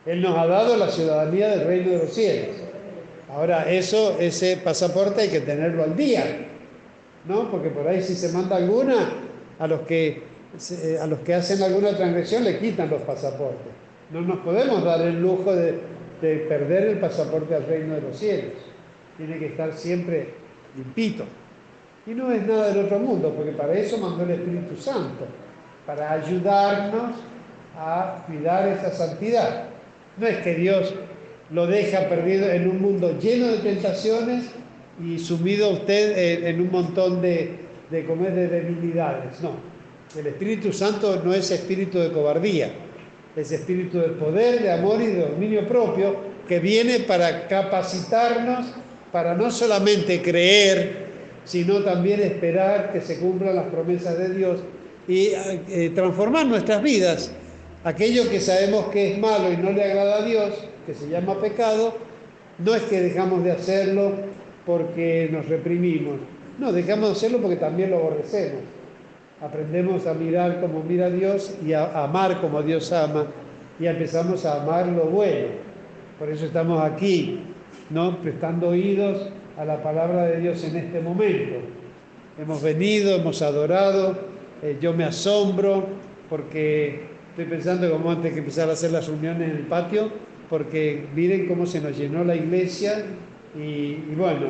[0.06, 2.56] Él nos ha dado la ciudadanía del reino de los cielos.
[3.28, 6.49] Ahora, eso, ese pasaporte hay que tenerlo al día.
[7.26, 7.50] ¿No?
[7.50, 9.10] Porque por ahí si se manda alguna,
[9.58, 10.22] a los que,
[10.70, 13.72] eh, a los que hacen alguna transgresión le quitan los pasaportes.
[14.10, 15.78] No nos podemos dar el lujo de,
[16.20, 18.54] de perder el pasaporte al reino de los cielos.
[19.16, 20.34] Tiene que estar siempre
[20.76, 21.24] limpito.
[22.06, 25.26] Y no es nada del otro mundo, porque para eso mandó el Espíritu Santo,
[25.86, 27.16] para ayudarnos
[27.76, 29.68] a cuidar esa santidad.
[30.16, 30.94] No es que Dios
[31.50, 34.46] lo deja perdido en un mundo lleno de tentaciones
[35.04, 37.56] y sumido usted en, un montón de,
[37.90, 39.40] de, de debilidades.
[39.40, 39.52] No,
[40.18, 42.72] el Espíritu Santo no es espíritu de cobardía,
[43.36, 46.16] es espíritu de poder, de amor y de dominio propio
[46.48, 48.66] que viene para capacitarnos
[49.12, 51.10] para no solamente creer,
[51.44, 54.60] sino también esperar que se cumplan las promesas de Dios
[55.08, 55.28] y
[55.68, 57.32] eh, transformar nuestras vidas.
[57.82, 60.50] Aquello que sabemos que es malo y no le agrada a Dios,
[60.86, 61.96] que se llama pecado,
[62.58, 64.12] no es que dejamos de hacerlo
[64.70, 66.20] porque nos reprimimos.
[66.60, 68.62] No, dejamos de hacerlo porque también lo aborrecemos.
[69.40, 73.26] Aprendemos a mirar como mira Dios y a amar como Dios ama
[73.80, 75.48] y empezamos a amar lo bueno.
[76.20, 77.40] Por eso estamos aquí,
[77.88, 78.18] ¿no?
[78.18, 79.28] Prestando oídos
[79.58, 81.56] a la palabra de Dios en este momento.
[82.38, 84.18] Hemos venido, hemos adorado,
[84.62, 85.86] eh, yo me asombro
[86.28, 90.10] porque estoy pensando como antes que empezar a hacer las reuniones en el patio,
[90.48, 93.04] porque miren cómo se nos llenó la iglesia
[93.54, 94.48] y, bueno,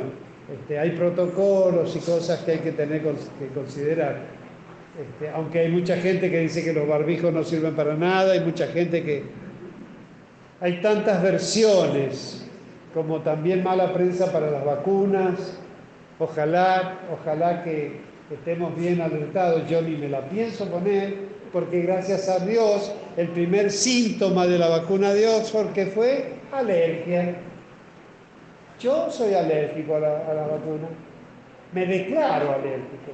[0.53, 4.19] este, hay protocolos y cosas que hay que tener que considerar.
[5.01, 8.41] Este, aunque hay mucha gente que dice que los barbijos no sirven para nada, hay
[8.41, 9.23] mucha gente que...
[10.61, 12.47] Hay tantas versiones,
[12.93, 15.59] como también mala prensa para las vacunas.
[16.19, 19.69] Ojalá, ojalá que estemos bien alertados.
[19.69, 21.15] Yo ni me la pienso poner,
[21.53, 27.37] porque gracias a Dios, el primer síntoma de la vacuna de Oxford que fue alergia.
[28.81, 30.89] Yo soy alérgico a la, vacuna.
[31.73, 33.13] Me declaro alérgico.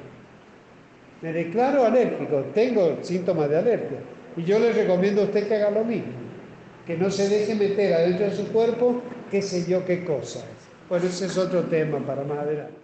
[1.21, 2.45] Me declaro alérgico.
[2.55, 3.99] Tengo síntomas de alergia.
[4.37, 6.13] Y yo le recomiendo a usted que haga lo mismo.
[6.87, 10.45] Que no se deje meter adentro de su cuerpo qué sé yo qué cosas.
[10.89, 12.75] Bueno, ese es otro tema para más adelante.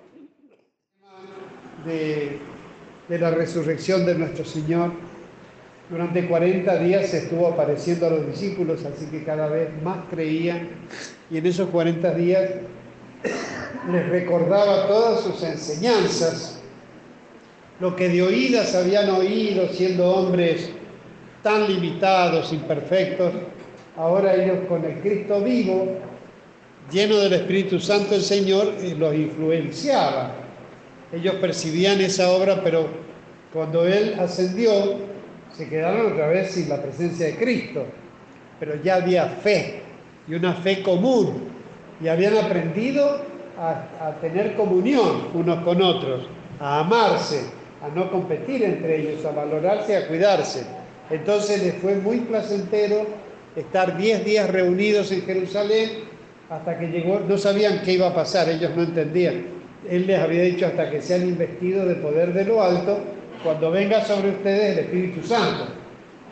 [1.87, 2.38] De,
[3.09, 4.90] de la resurrección de nuestro Señor.
[5.92, 10.70] Durante 40 días estuvo apareciendo a los discípulos, así que cada vez más creían.
[11.31, 12.50] Y en esos 40 días
[13.92, 16.61] les recordaba todas sus enseñanzas,
[17.78, 20.70] lo que de oídas habían oído siendo hombres
[21.42, 23.35] tan limitados, imperfectos,
[23.94, 25.98] ahora ellos con el Cristo vivo,
[26.90, 30.37] lleno del Espíritu Santo, el Señor los influenciaba.
[31.12, 32.87] Ellos percibían esa obra, pero
[33.52, 35.12] cuando Él ascendió,
[35.53, 37.87] se quedaron otra vez sin la presencia de Cristo.
[38.59, 39.83] Pero ya había fe,
[40.29, 41.49] y una fe común,
[42.01, 43.21] y habían aprendido
[43.59, 47.45] a, tener comunión unos con otros, a amarse,
[47.83, 50.65] a no competir entre ellos, a valorarse, a cuidarse.
[51.11, 53.07] Entonces les fue muy placentero
[53.57, 55.91] estar 10 días reunidos en Jerusalén
[56.49, 59.47] hasta que llegó, no sabían qué iba a pasar, ellos no entendían.
[59.88, 63.01] Él les había dicho hasta que sean investidos de poder de lo alto,
[63.42, 65.66] cuando venga sobre ustedes el Espíritu Santo.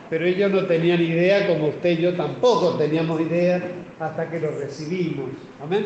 [0.09, 3.61] Pero ellos no tenían idea, como usted y yo tampoco teníamos idea
[3.99, 5.29] hasta que lo recibimos.
[5.63, 5.85] Amén.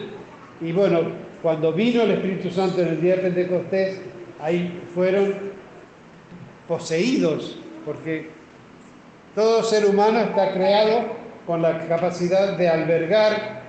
[0.61, 1.01] Y bueno,
[1.41, 4.01] cuando vino el Espíritu Santo en el día de Pentecostés,
[4.41, 5.35] ahí fueron
[6.67, 8.29] poseídos, porque
[9.35, 13.61] todo ser humano está creado con la capacidad de albergar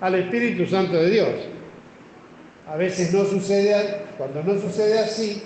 [0.00, 1.30] al Espíritu Santo de Dios.
[2.68, 5.42] A veces no sucede, cuando no sucede así,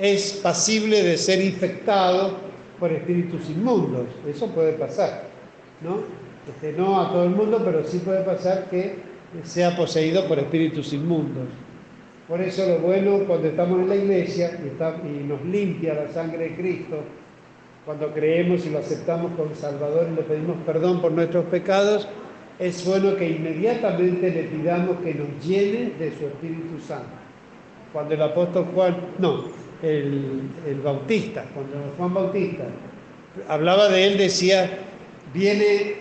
[0.00, 2.38] es pasible de ser infectado
[2.78, 4.06] por espíritus inmundos.
[4.26, 5.24] Eso puede pasar,
[5.82, 6.00] ¿no?
[6.48, 8.96] Este, no a todo el mundo, pero sí puede pasar que
[9.44, 11.48] sea poseído por espíritus inmundos.
[12.26, 16.50] Por eso lo bueno cuando estamos en la iglesia y, y nos limpia la sangre
[16.50, 16.96] de Cristo,
[17.84, 22.08] cuando creemos y lo aceptamos como Salvador y le pedimos perdón por nuestros pecados,
[22.58, 27.08] es bueno que inmediatamente le pidamos que nos llene de su Espíritu Santo.
[27.92, 29.44] Cuando el apóstol Juan, no,
[29.82, 32.64] el, el Bautista, cuando Juan Bautista
[33.48, 34.70] hablaba de él, decía,
[35.32, 35.94] viene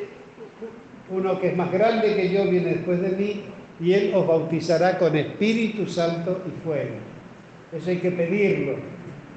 [1.09, 3.41] uno que es más grande que yo, viene después de mí,
[3.79, 6.95] y él os bautizará con Espíritu Santo y fuego.
[7.71, 8.75] Eso hay que pedirlo.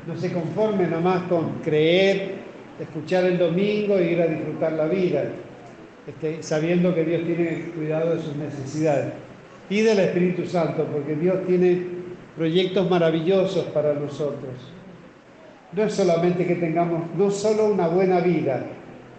[0.07, 2.33] No se conforme nomás con creer,
[2.81, 5.25] escuchar el domingo e ir a disfrutar la vida,
[6.07, 9.13] este, sabiendo que Dios tiene cuidado de sus necesidades.
[9.69, 11.92] Pide el Espíritu Santo, porque Dios tiene
[12.37, 14.53] proyectos maravillosos para nosotros.
[15.73, 18.65] No es solamente que tengamos no solo una buena vida,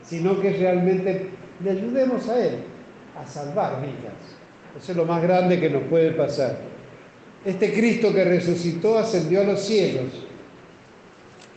[0.04, 1.30] sino que realmente
[1.63, 2.58] le ayudemos a Él
[3.19, 4.13] a salvar vidas.
[4.78, 6.58] Eso es lo más grande que nos puede pasar.
[7.45, 10.26] Este Cristo que resucitó ascendió a los cielos.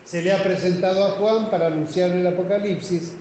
[0.04, 3.16] Se le ha presentado a Juan para anunciar el Apocalipsis.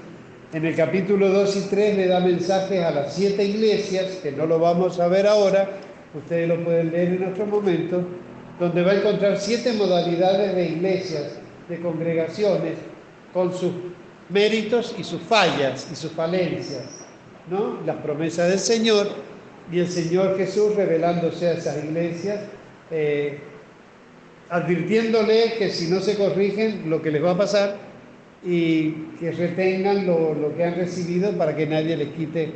[0.54, 4.46] En el capítulo 2 y 3 le da mensajes a las siete iglesias, que no
[4.46, 5.70] lo vamos a ver ahora,
[6.14, 8.04] ustedes lo pueden leer en otro momento,
[8.60, 12.78] donde va a encontrar siete modalidades de iglesias, de congregaciones,
[13.34, 13.72] con sus
[14.30, 17.06] méritos y sus fallas y sus falencias,
[17.50, 17.80] ¿no?
[17.86, 19.08] Las promesas del Señor
[19.72, 22.40] y el Señor Jesús revelándose a esas iglesias,
[22.92, 23.40] eh,
[24.50, 27.78] advirtiéndole que si no se corrigen lo que les va a pasar
[28.44, 32.52] y que retengan lo, que han recibido para que nadie les quite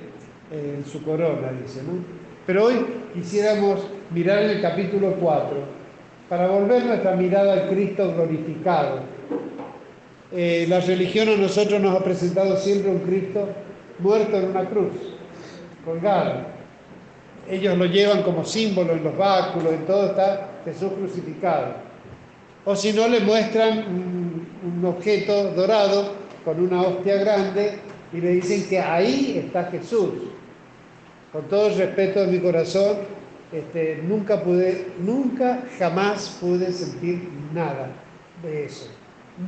[0.51, 1.81] eh, su corona, dice.
[1.83, 2.03] ¿no?
[2.45, 3.81] Pero hoy quisiéramos
[4.11, 5.78] mirar en el capítulo 4
[6.29, 8.99] para volver nuestra mirada al Cristo glorificado.
[10.31, 13.49] Eh, la religión a nosotros nos ha presentado siempre un Cristo
[13.97, 14.93] muerto en una cruz,
[15.83, 16.41] colgado.
[17.49, 21.73] Ellos lo llevan como símbolo en los báculos, en todo está Jesús crucificado.
[22.63, 23.85] O si no, le muestran
[24.63, 26.13] un objeto dorado
[26.45, 27.79] con una hostia grande
[28.13, 30.11] y le dicen que ahí está Jesús.
[31.31, 32.97] Con todo el respeto de mi corazón,
[33.51, 37.91] este, nunca pude, nunca jamás pude sentir nada
[38.43, 38.89] de eso.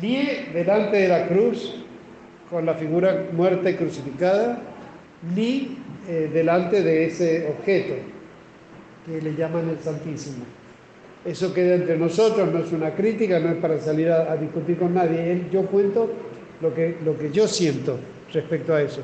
[0.00, 1.74] Ni, delante de la cruz,
[2.50, 4.60] con la figura muerta y crucificada,
[5.34, 7.94] ni eh, delante de ese objeto
[9.06, 10.44] que le llaman el Santísimo.
[11.24, 14.94] Eso queda entre nosotros, no es una crítica, no es para salir a, discutir con
[14.94, 15.46] nadie.
[15.50, 16.10] Yo cuento
[16.60, 17.98] lo que, lo que yo siento
[18.32, 19.02] respecto a eso.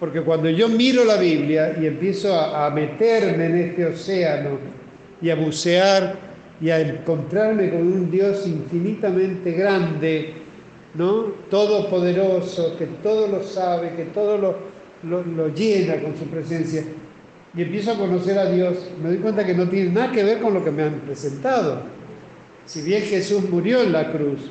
[0.00, 4.58] Porque cuando yo miro la Biblia y empiezo a, meterme en este océano
[5.20, 6.16] y a bucear
[6.60, 10.34] y a encontrarme con un Dios infinitamente grande,
[10.94, 11.32] ¿no?
[11.50, 14.56] Todopoderoso, que todo lo sabe, que todo lo,
[15.02, 16.84] lo, llena con su presencia,
[17.56, 20.40] y empiezo a conocer a Dios, me doy cuenta que no tiene nada que ver
[20.40, 21.82] con lo que me han presentado.
[22.66, 24.50] Si bien Jesús murió en la cruz,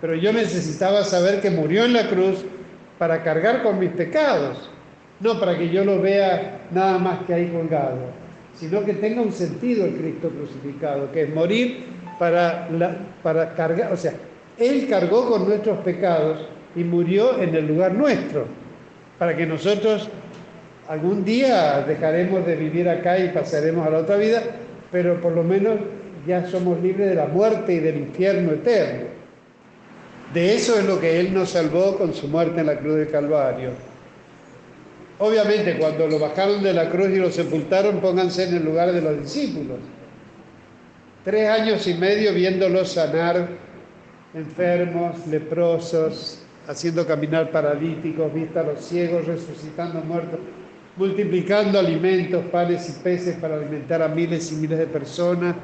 [0.00, 2.44] pero yo necesitaba saber que murió en la cruz
[2.98, 4.70] para cargar con mis pecados
[5.20, 7.98] no para que yo lo vea nada más que ahí colgado,
[8.54, 11.84] sino que tenga un sentido el Cristo crucificado, que es morir
[12.18, 12.68] para,
[13.22, 14.14] para cargar, o sea,
[14.58, 16.46] Él cargó con nuestros pecados
[16.76, 18.46] y murió en el lugar nuestro,
[19.18, 20.08] para que nosotros
[20.88, 24.42] algún día dejaremos de vivir acá y pasaremos a la otra vida,
[24.92, 25.76] pero por lo menos
[26.26, 29.04] ya somos libres de la muerte y del infierno eterno.
[30.32, 33.10] De eso es lo que Él nos salvó con su muerte en la cruz del
[33.10, 33.70] Calvario.
[35.24, 39.00] Obviamente, cuando lo bajaron de la cruz y lo sepultaron, pónganse en el lugar de
[39.00, 39.78] los discípulos.
[41.24, 43.48] Tres años y medio viéndolos sanar
[44.34, 50.40] enfermos, leprosos, haciendo caminar paralíticos, vista a los ciegos, resucitando muertos,
[50.96, 55.56] multiplicando alimentos, panes y peces para alimentar a miles y miles de personas,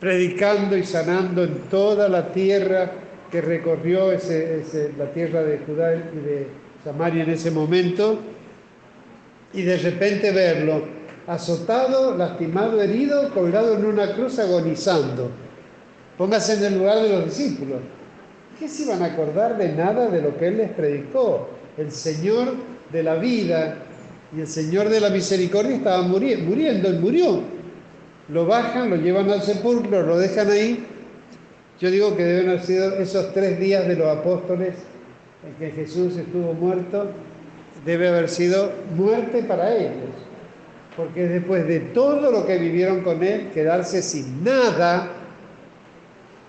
[0.00, 2.90] predicando y sanando en toda la tierra
[3.30, 6.48] que recorrió la tierra de Judá y de
[6.82, 8.18] Samaria en ese momento
[9.52, 10.82] y de repente verlo
[11.26, 15.30] azotado, lastimado, herido, colgado en una cruz agonizando.
[16.16, 17.80] Póngase en el lugar de los discípulos.
[18.58, 21.48] ¿Qué se iban a acordar de nada de lo que Él les predicó?
[21.76, 22.54] El Señor
[22.92, 23.76] de la vida
[24.36, 27.40] y el Señor de la misericordia estaba muriendo, muriendo, Él murió.
[28.28, 30.86] Lo bajan, lo llevan al sepulcro, lo dejan ahí.
[31.80, 34.74] Yo digo que deben haber sido esos tres días de los apóstoles
[35.46, 37.08] en que Jesús estuvo muerto
[37.84, 39.92] debe haber sido muerte para ellos.
[40.96, 45.08] porque después de todo lo que vivieron con él, quedarse sin nada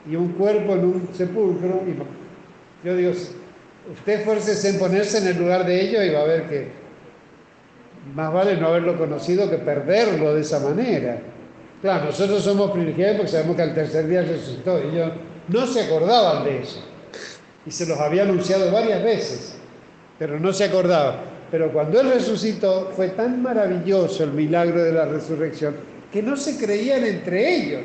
[0.05, 5.37] y un cuerpo en un sepulcro, y yo digo, usted esfuércese en ponerse en el
[5.39, 6.67] lugar de ellos y va a ver que
[8.13, 11.19] más vale no haberlo conocido que perderlo de esa manera.
[11.81, 14.77] Claro, nosotros somos privilegiados porque sabemos que al tercer día resucitó.
[14.77, 15.11] Ellos
[15.47, 16.81] no se acordaban de eso.
[17.65, 19.55] Y se los había anunciado varias veces,
[20.23, 21.15] pero no se acordaban.
[21.51, 25.75] Pero cuando Él resucitó fue tan maravilloso el milagro de la resurrección
[26.13, 27.81] que no se creían entre ellos.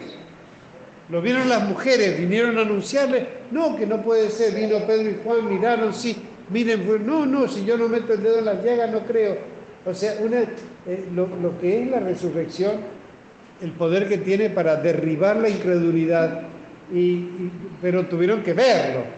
[1.09, 5.18] Lo vieron las mujeres, vinieron a anunciarle, no, que no puede ser, vino Pedro y
[5.24, 6.16] Juan, miraron, sí,
[6.49, 9.39] miren, no, no, si yo no meto el dedo en las llagas no creo.
[9.84, 12.74] O sea, una, eh, lo, que es la resurrección,
[13.61, 16.43] el poder que tiene para derribar la incredulidad,
[17.82, 19.18] pero tuvieron que verlo.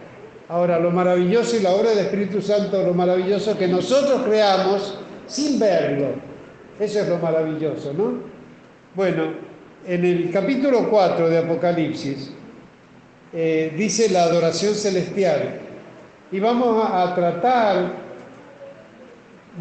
[0.51, 5.57] Ahora, lo maravilloso y la obra del Espíritu Santo, lo maravilloso que nosotros creamos sin
[5.57, 6.07] verlo.
[6.77, 8.15] Eso es lo maravilloso, ¿no?
[8.93, 9.27] Bueno,
[9.87, 12.33] en el capítulo 4 de Apocalipsis
[13.31, 15.61] eh, dice la adoración celestial
[16.33, 17.93] y vamos a, tratar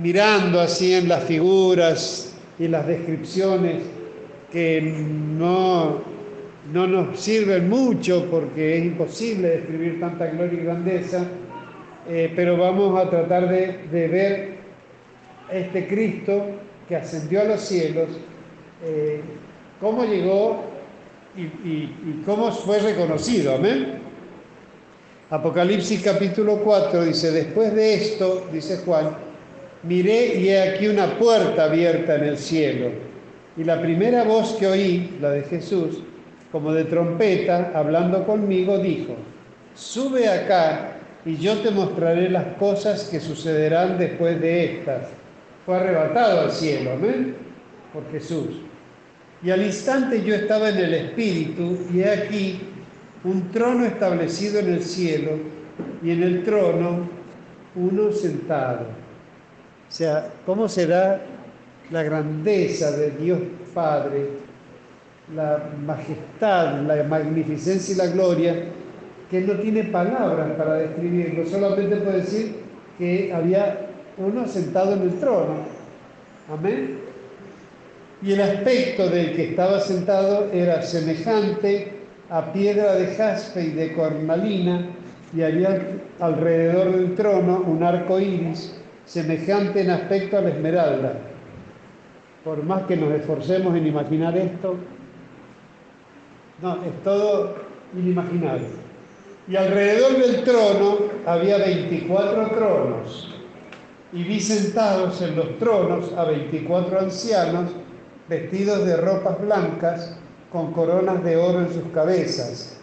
[0.03, 3.85] mirando así en las figuras y las descripciones
[4.51, 6.03] que no,
[6.73, 11.25] no nos sirven mucho porque es imposible describir tanta gloria y grandeza,
[12.09, 14.59] eh, pero vamos a tratar de, ver
[15.51, 16.47] este Cristo
[16.89, 18.09] que ascendió a los cielos.
[18.85, 19.21] Eh,
[19.81, 20.65] cómo llegó
[21.37, 23.55] y, cómo fue reconocido.
[23.55, 24.01] Amén.
[25.31, 29.17] Apocalipsis capítulo 4 dice, después de esto, dice Juan,
[29.85, 32.91] miré y he aquí una puerta abierta en el cielo.
[33.57, 36.03] Y la primera voz que oí, la de Jesús,
[36.53, 39.15] como de trompeta, hablando conmigo, dijo,
[39.75, 45.09] sube acá y yo te mostraré las cosas que sucederán después de estas.
[45.65, 47.37] Fue arrebatado al cielo, amén,
[47.93, 48.63] por Jesús.
[49.43, 52.61] Y al instante yo estaba en el Espíritu y he aquí
[53.25, 55.33] un trono establecido en el cielo
[56.03, 57.09] y en el trono
[57.75, 58.87] uno sentado.
[59.89, 61.21] O sea, ¿cómo será
[61.91, 63.41] la grandeza de Dios
[63.75, 64.29] Padre,
[65.35, 68.65] la majestad, la magnificencia y la gloria,
[69.31, 72.57] que Él no tiene palabras para describirlo, solamente puede decir
[72.99, 73.87] que había
[74.19, 75.55] uno sentado en el trono.
[76.53, 77.11] Amén
[78.23, 81.93] y el aspecto del que estaba sentado era semejante
[82.29, 84.87] a piedra de jaspe y de cornalina,
[85.35, 85.81] y había
[86.19, 88.77] alrededor del trono un arco iris
[89.07, 91.15] semejante en aspecto a la esmeralda.
[92.45, 94.77] Por más que nos esforcemos en imaginar esto,
[96.63, 97.55] no, es todo
[97.95, 98.67] inimaginable.
[99.49, 103.35] Y alrededor del trono había 24 tronos,
[104.13, 107.71] y vi sentados en los tronos a 24 ancianos
[108.29, 110.17] vestidos de ropas blancas
[110.53, 112.77] con coronas de oro en sus cabezas.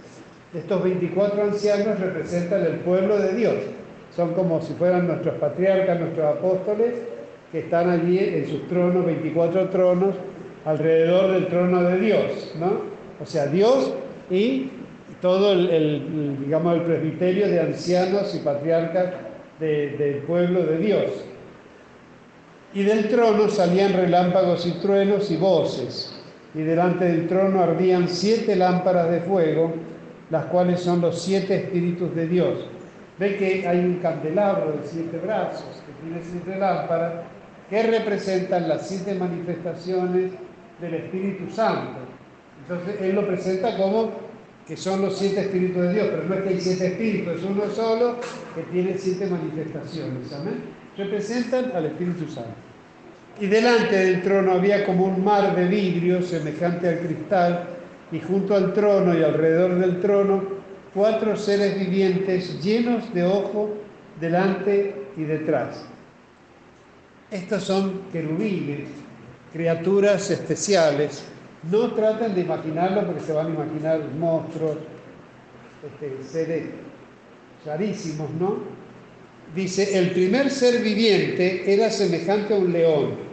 [0.53, 3.55] Estos 24 ancianos representan el pueblo de Dios.
[4.15, 6.95] Son como si fueran nuestros patriarcas, nuestros apóstoles,
[7.51, 10.15] que están allí en sus tronos, 24 tronos,
[10.65, 12.96] alrededor del trono de Dios, ¿no?
[13.21, 13.93] O sea, Dios
[14.29, 14.69] y
[15.21, 19.13] todo el, digamos, el presbiterio de ancianos y patriarcas
[19.59, 21.11] del pueblo de Dios.
[22.73, 26.21] Y del trono salían relámpagos y truenos y voces,
[26.53, 29.73] y delante del trono ardían siete lámparas de fuego,
[30.29, 32.67] las cuales son los siete espíritus de Dios.
[33.17, 37.13] Ve que hay un candelabro de siete brazos que tiene siete lámparas
[37.69, 40.31] que representan las siete manifestaciones
[40.79, 42.06] del Espíritu Santo.
[42.69, 44.11] Entonces él lo presenta como
[44.67, 47.43] que son los siete espíritus de Dios, pero no es que hay siete espíritus, es
[47.43, 48.15] uno solo
[48.53, 50.33] que tiene siete manifestaciones.
[50.33, 52.55] Amén representan al Espíritu Santo.
[53.39, 57.67] Y delante del trono había como un mar de vidrio semejante al cristal,
[58.11, 60.41] y junto al trono y alrededor del trono
[60.93, 63.75] cuatro seres vivientes llenos de ojo
[64.19, 65.85] delante y detrás.
[67.29, 68.87] Estos son querubines,
[69.51, 71.25] criaturas especiales.
[71.63, 74.77] No traten de imaginarlo porque se van a imaginar monstruos,
[75.83, 76.63] este, seres
[77.65, 78.77] rarísimos, ¿no?
[79.55, 83.27] dice, el primer ser viviente era semejante a un león.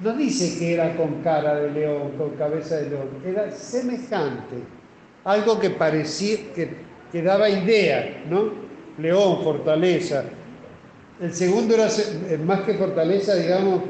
[0.00, 4.56] No dice que era con cara de león, con cabeza de león, era semejante.
[5.24, 8.52] Algo que parecía, que, daba idea, ¿no?
[8.98, 10.24] León, fortaleza.
[11.20, 13.82] El segundo era eh, más que fortaleza, digamos,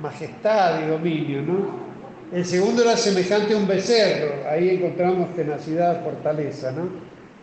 [0.00, 1.87] majestad y dominio, ¿no?
[2.32, 6.88] El segundo era semejante a un becerro, ahí encontramos tenacidad, fortaleza, ¿no?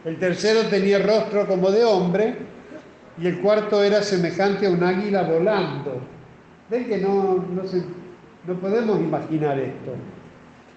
[0.05, 2.35] El tercero tenía rostro como de hombre,
[3.17, 6.01] y el cuarto era semejante a un águila volando.
[6.69, 7.45] Ven que no,
[8.47, 9.93] No podemos imaginar esto.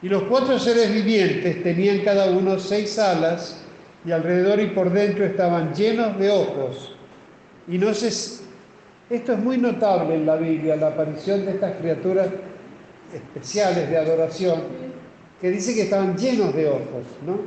[0.00, 3.64] Y los cuatro seres vivientes tenían cada uno seis alas
[4.06, 6.96] y alrededor y por dentro estaban llenos de ojos.
[7.66, 8.09] Y no se...
[9.11, 12.28] Esto es muy notable en la Biblia, la aparición de estas criaturas
[13.14, 14.62] especiales de adoración,
[15.40, 17.38] que dice que estaban llenos de ojos, ¿no?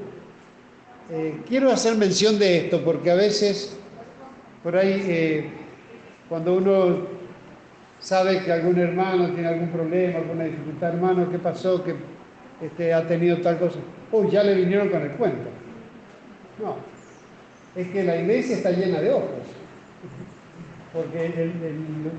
[1.12, 3.76] Eh, quiero hacer mención de esto porque a veces
[4.64, 5.50] por ahí eh,
[6.30, 7.08] cuando uno
[8.00, 11.84] sabe que algún hermano tiene algún problema, alguna dificultad, hermano, ¿qué pasó?
[11.84, 11.96] Que
[12.62, 13.80] este, ha tenido tal cosa.
[14.12, 15.50] Uy, ya le vinieron con el cuento.
[16.62, 16.76] No,
[17.76, 19.48] es que la iglesia está llena de ojos.
[20.94, 21.52] Porque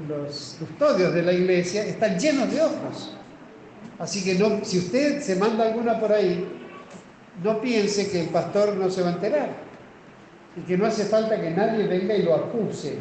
[0.08, 3.16] los custodios de la iglesia están llenos de ojos.
[3.98, 6.44] Así que no, si usted se manda alguna por ahí,
[7.42, 9.50] no piense que el pastor no se va a enterar
[10.56, 12.96] y que no hace falta que nadie venga y lo acuse.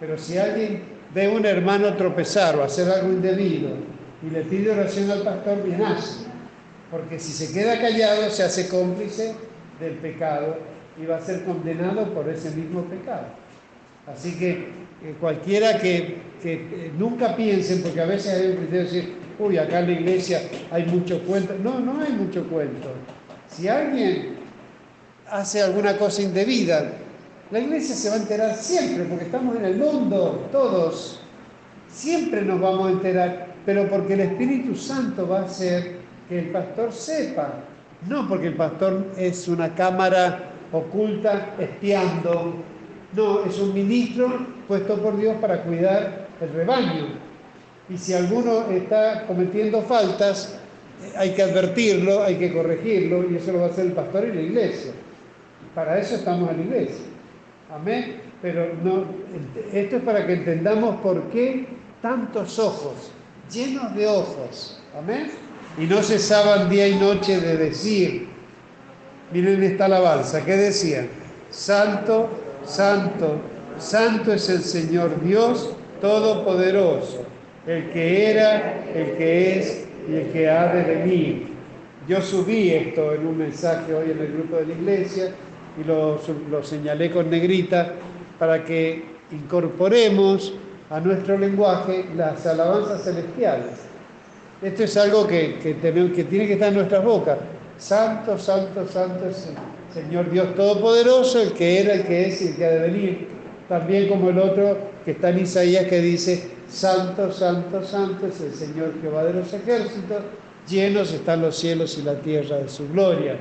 [0.00, 0.82] Pero si alguien
[1.14, 3.70] ve a un hermano tropezar o hacer algo indebido
[4.22, 6.26] y le pide oración al pastor, bien hace.
[6.90, 9.34] Porque si se queda callado, se hace cómplice
[9.80, 10.56] del pecado
[11.00, 13.26] y va a ser condenado por ese mismo pecado.
[14.06, 18.84] Así que eh, cualquiera que, que, nunca piensen, porque a veces hay un criterio de
[18.84, 21.54] decir, uy, acá en la iglesia hay mucho cuento.
[21.62, 22.88] No, no hay mucho cuento.
[23.48, 24.36] Si alguien
[25.30, 26.92] hace alguna cosa indebida,
[27.50, 31.20] la iglesia se va a enterar siempre, porque estamos en el mundo, todos.
[31.88, 36.50] Siempre nos vamos a enterar, pero porque el Espíritu Santo va a hacer que el
[36.50, 37.54] pastor sepa.
[38.08, 42.56] No porque el pastor es una cámara oculta espiando.
[43.14, 47.25] No, es un ministro puesto por Dios para cuidar el rebaño.
[47.88, 50.58] Y si alguno está cometiendo faltas,
[51.16, 54.32] hay que advertirlo, hay que corregirlo, y eso lo va a hacer el pastor y
[54.32, 54.92] la iglesia.
[55.74, 57.04] Para eso estamos en la iglesia.
[57.72, 58.22] Amén.
[58.42, 59.04] Pero no,
[59.72, 61.66] esto es para que entendamos por qué
[62.02, 63.10] tantos ojos,
[63.50, 64.80] llenos de ojos.
[64.96, 65.30] Amén.
[65.78, 68.28] Y no cesaban día y noche de decir,
[69.32, 71.08] miren esta alabanza, ¿qué decían?
[71.50, 72.28] Santo,
[72.64, 73.40] santo,
[73.78, 75.70] santo es el Señor Dios
[76.00, 77.24] Todopoderoso,
[77.66, 81.48] el que era, el que es y el que ha de venir.
[82.08, 85.30] Yo subí esto en un mensaje hoy en el grupo de la iglesia
[85.80, 87.92] y lo, lo señalé con negrita
[88.38, 90.54] para que incorporemos
[90.90, 93.72] a nuestro lenguaje las alabanzas celestiales.
[94.62, 97.38] Esto es algo que, que, que tiene que estar en nuestras bocas.
[97.78, 102.48] Santo, santo, santo es el Señor Dios Todopoderoso, el que era, el que es y
[102.48, 103.28] el que ha de venir.
[103.68, 108.52] También como el otro que está en Isaías que dice, Santo, santo, santo es el
[108.52, 110.22] Señor Jehová de los ejércitos,
[110.68, 113.36] llenos están los cielos y la tierra de su gloria.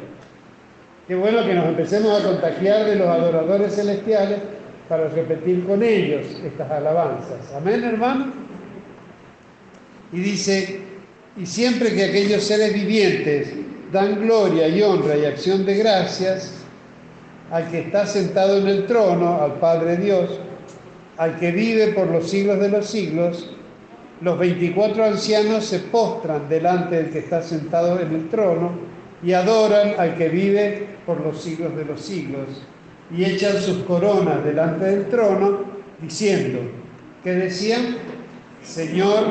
[1.08, 4.40] Qué bueno que nos empecemos a contagiar de los adoradores celestiales
[4.90, 7.54] para repetir con ellos estas alabanzas.
[7.56, 8.34] Amén, hermano.
[10.12, 10.82] Y dice,
[11.38, 13.54] y siempre que aquellos seres vivientes
[13.92, 16.54] dan gloria y honra y acción de gracias
[17.52, 20.40] al que está sentado en el trono, al Padre Dios,
[21.18, 23.56] al que vive por los siglos de los siglos,
[24.22, 28.72] los 24 ancianos se postran delante del que está sentado en el trono
[29.24, 32.64] y adoran al que vive por los siglos de los siglos
[33.12, 35.62] y echan sus coronas delante del trono
[36.02, 36.60] diciendo,
[37.24, 37.98] que decían,
[38.64, 39.26] Señor,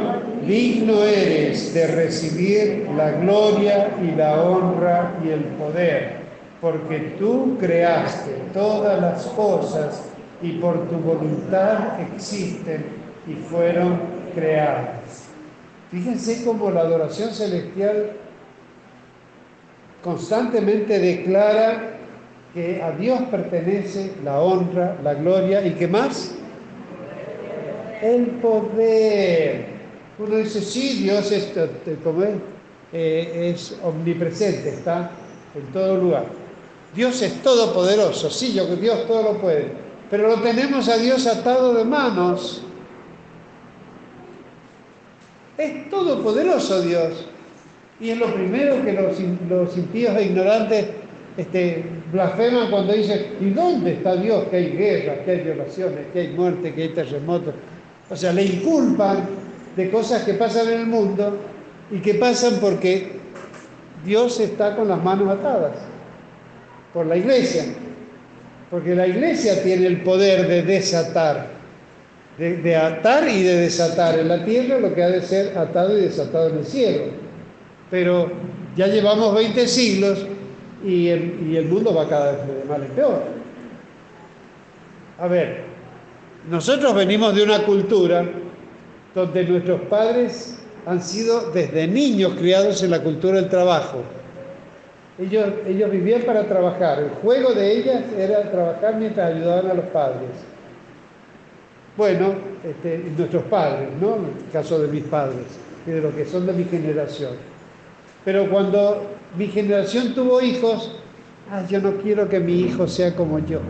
[0.47, 6.19] digno eres de recibir la gloria y la honra y el poder,
[6.61, 10.14] porque tú creaste todas las cosas
[10.45, 12.85] y por tu voluntad existen
[13.27, 13.99] y fueron
[14.35, 15.25] creadas.
[15.91, 18.13] Fíjense cómo la adoración celestial
[20.03, 21.95] constantemente declara
[22.53, 26.35] que a Dios pertenece la honra, la gloria y qué más?
[28.03, 29.67] El poder.
[30.19, 31.53] Uno dice, sí, Dios es,
[32.93, 35.11] eh, es omnipresente, está
[35.55, 36.27] en todo lugar.
[36.95, 39.84] Dios es todopoderoso, sí, yo que Dios todo lo puede
[40.15, 42.63] pero lo tenemos a Dios atado de manos.
[45.59, 47.27] Es todopoderoso Dios.
[47.99, 50.87] Y es lo primero que los, los impíos e ignorantes
[51.37, 54.45] este, blasfeman cuando dicen, ¿y dónde está Dios?
[54.51, 57.53] Que hay guerras, que hay violaciones, que hay muerte, que hay terremotos.
[58.09, 59.27] O sea, le inculpan
[59.75, 61.39] de cosas que pasan en el mundo
[61.91, 63.19] y que pasan porque
[64.05, 65.73] Dios está con las manos atadas
[66.93, 67.65] por la iglesia.
[68.75, 71.47] Porque la iglesia tiene el poder de desatar,
[72.37, 76.01] de, atar y de desatar en la tierra lo que ha de ser atado y
[76.01, 77.05] desatado en el cielo.
[77.89, 78.33] Pero
[78.75, 80.27] ya llevamos 20 siglos
[80.85, 83.23] y el, y el mundo va cada vez de mal en peor.
[85.21, 85.61] A ver,
[86.51, 88.29] nosotros venimos de una cultura
[89.15, 94.03] donde nuestros padres han sido desde niños criados en la cultura del trabajo.
[95.19, 96.99] Ellos, ellos vivían para trabajar.
[96.99, 100.31] El juego de ellas era trabajar mientras ayudaban a los padres.
[101.97, 102.35] Bueno,
[102.65, 104.17] este, nuestros padres, ¿no?
[104.17, 105.47] En el caso de mis padres
[105.87, 107.33] y de los que son de mi generación.
[108.25, 109.03] Pero cuando
[109.37, 110.99] mi generación tuvo hijos,
[111.51, 113.61] ah, yo no quiero que mi hijo sea como yo.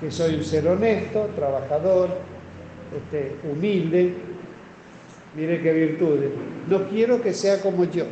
[0.00, 2.10] Que soy un ser honesto, trabajador,
[2.94, 4.12] este, humilde.
[5.34, 6.30] Mire qué virtudes.
[6.68, 8.04] No quiero que sea como yo.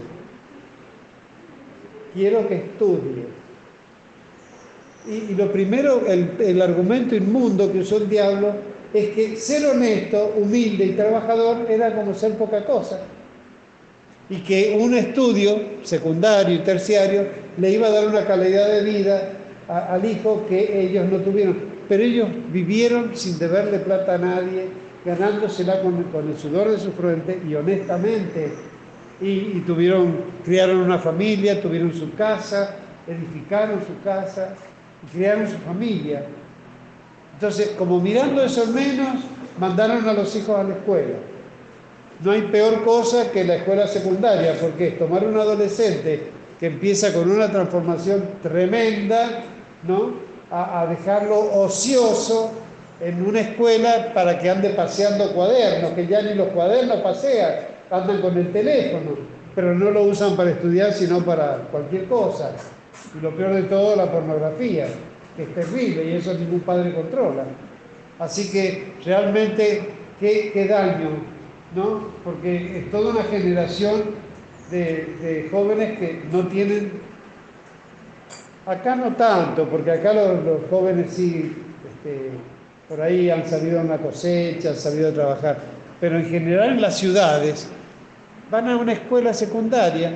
[2.14, 3.40] Quiero que estudie
[5.08, 8.52] y, lo primero, el, argumento inmundo que usó el diablo
[8.92, 13.00] es que ser honesto, humilde y trabajador era como ser poca cosa.
[14.28, 19.32] Y que un estudio secundario y terciario le iba a dar una calidad de vida
[19.68, 21.56] al hijo que ellos no tuvieron.
[21.88, 24.66] Pero ellos vivieron sin deberle plata a nadie,
[25.04, 28.50] ganándosela con, el sudor de su frente y honestamente.
[29.20, 34.54] Y, tuvieron, criaron una familia, tuvieron su casa, edificaron su casa,
[35.12, 36.24] criaron su familia.
[37.34, 39.22] Entonces, como mirando eso menos,
[39.58, 41.16] mandaron a los hijos a la escuela.
[42.22, 47.12] No hay peor cosa que la escuela secundaria, porque es tomar un adolescente que empieza
[47.12, 49.42] con una transformación tremenda,
[49.82, 50.30] ¿no?
[50.50, 52.52] A, a, dejarlo ocioso
[53.00, 57.54] en una escuela para que ande paseando cuadernos, que ya ni los cuadernos pasean,
[57.90, 59.16] andan con el teléfono,
[59.54, 62.52] pero no lo usan para estudiar, sino para cualquier cosa.
[63.16, 64.86] Y lo peor de todo, la pornografía,
[65.36, 67.44] que es terrible y eso ningún padre controla.
[68.18, 69.82] Así que realmente,
[70.20, 71.10] qué, daño,
[71.74, 72.08] ¿no?
[72.22, 74.02] Porque es toda una generación
[74.70, 76.92] de, jóvenes que no tienen,
[78.66, 81.56] acá no tanto, porque acá los, jóvenes sí,
[81.88, 82.30] este,
[82.88, 85.58] por ahí han sabido una cosecha, han sabido trabajar,
[86.00, 87.68] pero en general en las ciudades
[88.50, 90.12] van a una escuela secundaria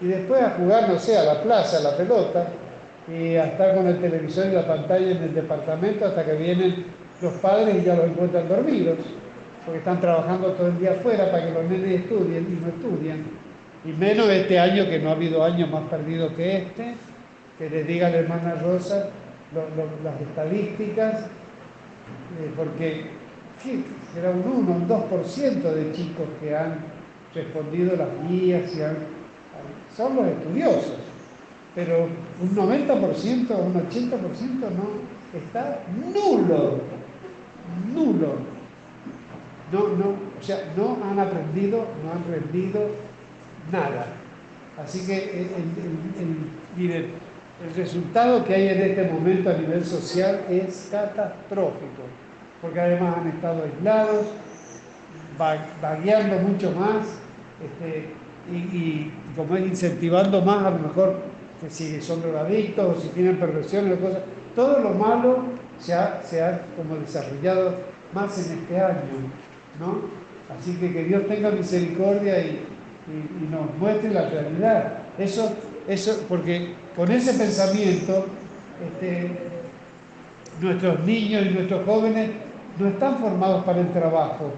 [0.00, 2.48] y después a jugar, no sé, a la plaza, a la pelota,
[3.08, 6.86] y a estar con el televisor y la pantalla en el departamento hasta que vienen
[7.22, 8.98] los padres y ya los encuentran dormidos,
[9.64, 13.24] porque están trabajando todo el día afuera para que los nenes estudien y no estudian.
[13.84, 16.94] Y menos este año, que no ha habido año más perdido que este,
[17.58, 19.08] que les diga la hermana Rosa
[20.02, 23.06] las estadísticas, eh, porque
[23.62, 23.80] ¿qué?
[24.12, 26.95] será un 1, un 2% de chicos que han
[27.36, 28.70] respondido las guías
[29.96, 30.96] son los estudiosos,
[31.74, 32.08] pero
[32.40, 34.10] un 90%, un 80%
[34.60, 35.80] no, está
[36.12, 36.80] nulo,
[37.94, 38.56] nulo.
[39.72, 42.88] No, no, o sea, no han aprendido, no han rendido
[43.72, 44.06] nada.
[44.82, 45.48] Así que
[46.76, 47.10] el,
[47.64, 52.02] el resultado que hay en este momento a nivel social es catastrófico,
[52.60, 54.26] porque además han estado aislados,
[55.80, 57.18] vagueando mucho más,
[57.62, 58.08] este,
[58.52, 61.16] y, como es incentivando más a lo mejor
[61.60, 64.22] que si son drogadictos o si tienen perversiones o cosas,
[64.54, 65.44] todo lo malo
[65.78, 67.74] se ha, se ha como desarrollado
[68.12, 69.30] más en este año,
[69.80, 70.00] ¿no?
[70.54, 72.62] Así que que Dios tenga misericordia y,
[73.52, 74.98] nos muestre la realidad.
[75.16, 75.52] Eso,
[75.86, 78.26] eso, porque con ese pensamiento,
[78.84, 79.30] este,
[80.60, 82.30] nuestros niños y nuestros jóvenes
[82.80, 84.50] no están formados para el trabajo,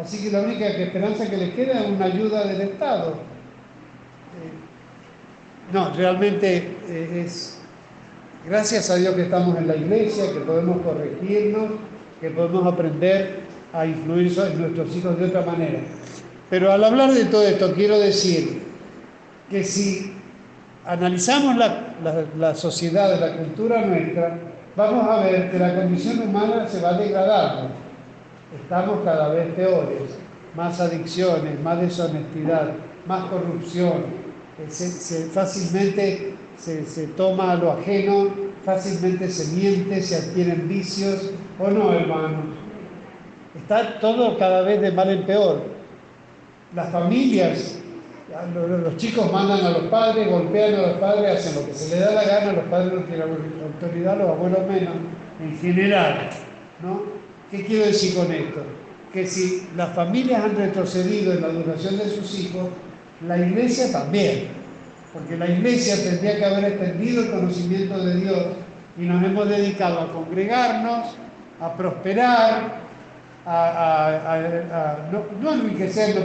[0.00, 3.10] Así que la única esperanza que les queda es una ayuda del Estado.
[3.10, 4.52] Eh,
[5.72, 7.58] no, realmente eh, es
[8.46, 11.72] gracias a Dios que estamos en la iglesia, que podemos corregirnos,
[12.20, 13.40] que podemos aprender
[13.72, 15.80] a influir en nuestros hijos de otra manera.
[16.48, 18.62] Pero al hablar de todo esto, quiero decir
[19.50, 20.14] que si
[20.86, 21.94] analizamos la,
[22.38, 24.38] la sociedad, la cultura nuestra,
[24.76, 27.89] vamos a ver que la condición humana se va degradando
[28.54, 30.18] estamos cada vez peores,
[30.54, 32.72] más adicciones, más deshonestidad,
[33.06, 34.20] más corrupción,
[34.68, 38.28] se, fácilmente se, se, toma lo ajeno,
[38.64, 42.44] fácilmente se miente, se adquieren vicios, ¿o no, hermanos?
[43.54, 45.62] Está todo cada vez de mal en peor.
[46.74, 47.80] Las familias,
[48.54, 52.04] los chicos mandan a los padres, golpean a los padres, hacen lo que se les
[52.04, 53.28] da la gana, los padres no tienen
[53.64, 54.94] autoridad, los abuelos menos,
[55.40, 56.30] en general,
[56.82, 57.19] ¿no?
[57.50, 58.62] ¿Qué quiero decir con esto?
[59.12, 62.68] Que si las familias han retrocedido en la duración de sus hijos,
[63.26, 64.48] la iglesia también,
[65.12, 68.46] porque la iglesia tendría que haber extendido el conocimiento de Dios
[68.96, 71.16] y nos hemos dedicado a congregarnos,
[71.60, 72.80] a prosperar,
[73.46, 75.64] a, no, no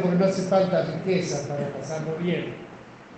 [0.02, 2.54] porque no hace falta riqueza para pasarlo bien,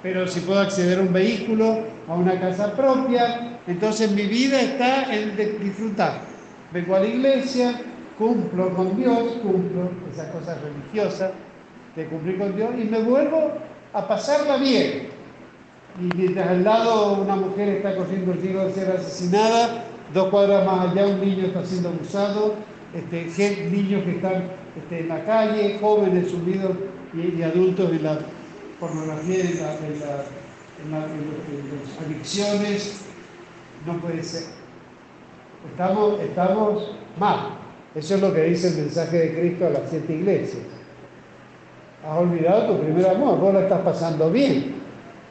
[0.01, 5.14] pero si puedo acceder a un vehículo, a una casa propia, entonces mi vida está
[5.14, 6.22] en disfrutar.
[6.72, 7.82] Vengo a la iglesia,
[8.18, 11.32] cumplo con Dios, cumplo esas cosas religiosas
[11.95, 13.53] de cumplir con Dios y me vuelvo
[13.93, 15.09] a pasarla bien.
[15.99, 20.65] Y mientras al lado una mujer está corriendo el riesgo de ser asesinada, dos cuadras
[20.65, 22.53] más allá un niño está siendo abusado,
[22.93, 24.43] este, niños que están
[24.76, 26.72] este, en la calle, jóvenes subidos
[27.13, 28.20] y, adultos en la
[28.80, 29.99] pornografía, en,
[30.91, 31.05] las
[32.05, 33.01] adicciones,
[33.86, 34.43] no puede ser.
[35.72, 37.57] Estamos, estamos mal.
[37.95, 40.63] Eso es lo que dice el mensaje de Cristo a las siete iglesias.
[42.07, 44.75] Has olvidado tu primer amor, vos lo estás pasando bien,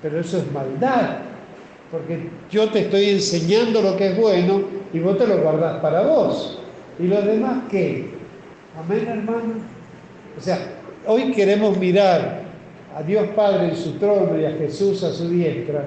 [0.02, 1.18] pero eso es maldad,
[1.90, 6.02] porque yo te estoy enseñando lo que es bueno y vos te lo guardás para
[6.02, 6.60] vos.
[6.98, 8.10] ¿Y los demás qué?
[8.78, 9.54] Amén, hermano.
[10.36, 10.58] O sea,
[11.06, 12.42] hoy queremos mirar
[12.94, 15.84] a Dios Padre en su trono y a Jesús a su diestra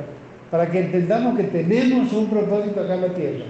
[0.49, 3.45] para que entendamos que tenemos un propósito acá en la tierra.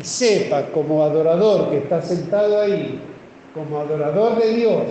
[0.00, 3.00] Y sepa como adorador que está sentado ahí,
[3.54, 4.82] como adorador de Dios,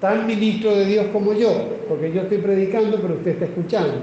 [0.00, 1.50] tan ministro de Dios como yo,
[1.88, 3.94] porque yo estoy predicando, pero usted está escuchando.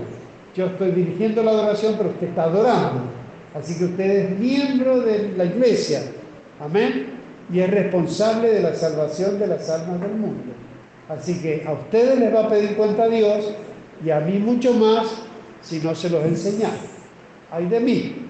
[0.56, 3.02] Yo estoy dirigiendo la adoración, pero usted está adorando.
[3.54, 6.02] Así que usted es miembro de la iglesia.
[6.60, 7.08] Amén.
[7.52, 10.54] Y es responsable de la salvación de las almas del mundo.
[11.10, 13.52] Así que a ustedes les va a pedir cuenta Dios
[14.04, 15.08] y a mí mucho más
[15.62, 16.70] si no se los enseña.
[17.52, 18.25] Hay de mí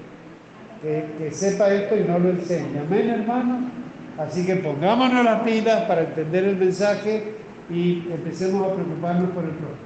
[0.86, 2.82] que, sepa esto y no lo enseña.
[2.82, 3.72] Amén, hermano.
[4.18, 7.34] Así que pongámonos las pilas para entender el mensaje
[7.70, 9.86] y empecemos a preocuparnos por el prójimo.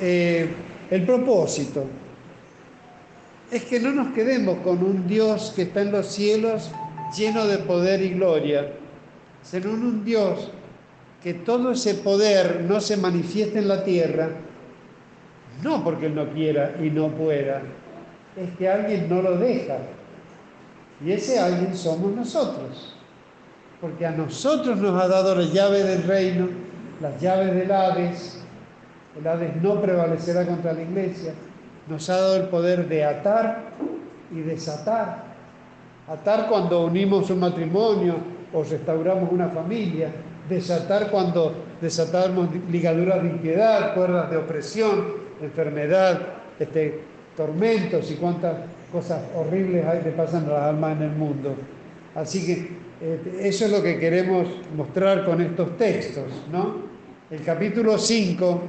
[0.00, 0.48] Eh,
[0.90, 1.84] el propósito
[3.50, 6.72] es que no nos quedemos con un Dios que está en los cielos
[7.16, 8.72] lleno de poder y gloria,
[9.42, 10.50] sino un Dios
[11.22, 14.30] que todo ese poder no se manifieste en la tierra,
[15.62, 17.62] no porque Él no quiera y no pueda,
[18.36, 19.76] es que alguien no lo deja.
[21.04, 22.94] Y ese alguien somos nosotros
[23.84, 26.48] porque a nosotros nos ha dado la llave del reino,
[27.02, 28.40] las llaves del Hades,
[29.18, 31.34] el Hades no prevalecerá contra la iglesia,
[31.86, 33.72] nos ha dado el poder de atar
[34.30, 35.24] y desatar.
[36.08, 38.16] Atar cuando unimos un matrimonio
[38.54, 40.10] o restauramos una familia,
[40.48, 45.04] desatar cuando desatamos ligaduras de impiedad, cuerdas de opresión,
[45.42, 46.20] enfermedad,
[46.58, 47.02] este,
[47.36, 48.56] tormentos y cuantas
[48.90, 51.54] cosas horribles hay que pasan a las almas en el mundo.
[52.14, 52.52] Así que
[53.00, 56.84] eh, eso es lo que queremos mostrar con estos textos, ¿no?
[57.30, 58.62] El capítulo 5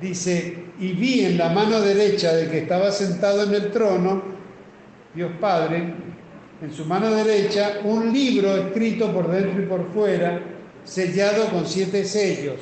[0.00, 4.22] dice, y vi en la mano derecha del que estaba sentado en el trono,
[5.14, 5.94] Dios Padre,
[6.60, 10.40] en su mano derecha, un libro escrito por dentro y por fuera,
[10.84, 12.56] sellado con siete sellos.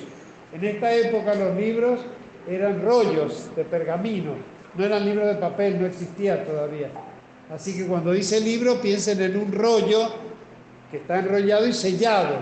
[0.53, 2.01] En esta época los libros
[2.49, 4.35] eran rollos de pergamino,
[4.77, 6.91] no eran libros de papel, no existía todavía.
[7.53, 10.11] Así que cuando dice libro, piensen en un rollo
[10.91, 12.39] que está enrollado y sellado.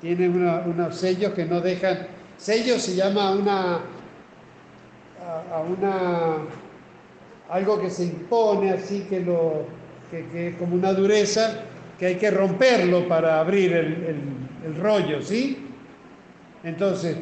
[0.00, 2.06] Tiene unos sellos que no dejan.
[2.36, 3.80] Sello se llama una,
[5.24, 6.36] a, una
[7.48, 9.64] algo que se impone así que lo
[10.10, 11.62] que, es como una dureza
[11.98, 14.26] que hay que romperlo para abrir el,
[14.66, 15.66] el rollo, ¿sí?
[16.64, 17.16] Entonces,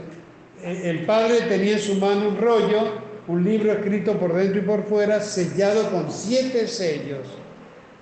[0.63, 4.65] e, el padre tenía en su mano un rollo, un libro escrito por dentro y
[4.65, 7.27] por fuera, sellado con siete sellos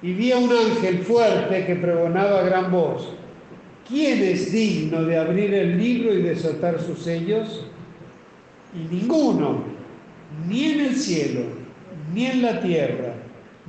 [0.03, 3.15] y vi a un ángel fuerte que pregonaba a gran voz,
[3.89, 7.65] ¿quién es digno de abrir el libro y desatar sus sellos?
[8.75, 9.63] Y ninguno,
[10.49, 11.43] ni en el cielo,
[12.13, 13.15] ni en la tierra,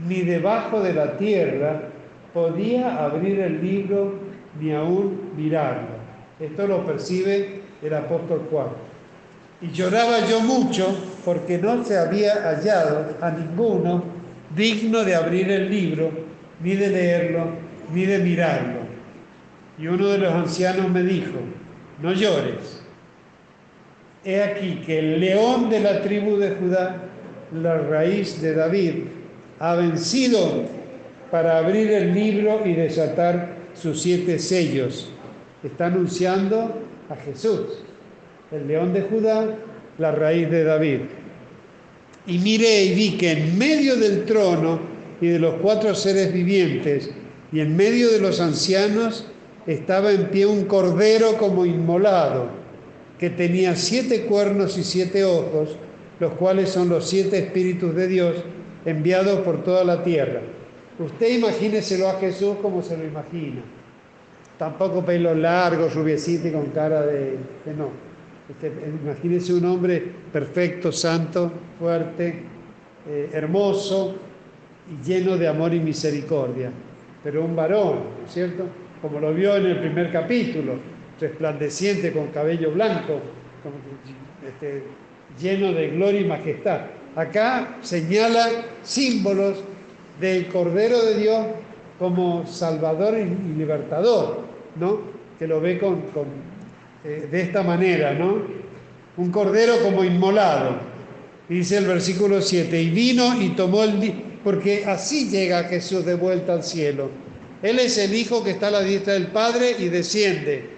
[0.07, 1.89] ni debajo de la tierra,
[2.33, 4.15] podía abrir el libro
[4.59, 6.01] ni aún mirarlo.
[6.39, 8.69] Esto lo percibe el apóstol Juan.
[9.63, 10.93] Y lloraba yo mucho
[11.23, 14.03] porque no se había hallado a ninguno
[14.53, 16.11] digno de abrir el libro,
[16.61, 17.45] ni de leerlo,
[17.93, 18.79] ni de mirarlo.
[19.79, 21.39] Y uno de los ancianos me dijo,
[22.01, 22.81] no llores.
[24.25, 26.97] He aquí que el león de la tribu de Judá,
[27.53, 29.05] la raíz de David,
[29.59, 30.63] ha vencido
[31.31, 35.09] para abrir el libro y desatar sus siete sellos.
[35.63, 37.83] Está anunciando a Jesús,
[38.53, 39.55] el león de Judá,
[39.97, 40.99] la raíz de David.
[42.27, 44.79] Y miré y vi que en medio del trono
[45.19, 47.09] y de los cuatro seres vivientes
[47.51, 49.27] y en medio de los ancianos
[49.65, 52.47] estaba en pie un cordero como inmolado,
[53.17, 55.77] que tenía siete cuernos y siete ojos,
[56.19, 58.35] los cuales son los siete espíritus de Dios
[58.85, 60.41] enviados por toda la tierra.
[60.99, 63.61] Usted imagíneselo a Jesús como se lo imagina.
[64.57, 67.37] Tampoco pelo largo, rubiecito y con cara de,
[67.75, 68.12] no.
[68.61, 68.71] Este,
[69.03, 72.43] imagínese un hombre perfecto, santo, fuerte,
[73.07, 74.15] eh, hermoso
[74.89, 76.71] y lleno de amor y misericordia.
[77.23, 78.65] pero un varón, ¿no es cierto?
[79.01, 80.73] Como lo vio en el primer capítulo,
[81.19, 83.21] resplandeciente con cabello blanco,
[84.45, 84.83] este,
[85.39, 86.81] lleno de gloria y majestad.
[87.15, 88.49] Acá señala
[88.81, 89.63] símbolos
[90.19, 91.45] del Cordero de Dios
[91.97, 94.41] como Salvador y libertador,
[94.75, 94.99] ¿no?
[95.39, 96.03] Que lo ve con,
[97.03, 98.41] eh, de esta manera, ¿no?
[99.17, 100.77] Un cordero como inmolado.
[101.49, 104.13] Dice el versículo 7, y vino y tomó el...
[104.43, 107.09] porque así llega Jesús de vuelta al cielo.
[107.61, 110.69] Él es el Hijo que está a la diestra del Padre y desciende,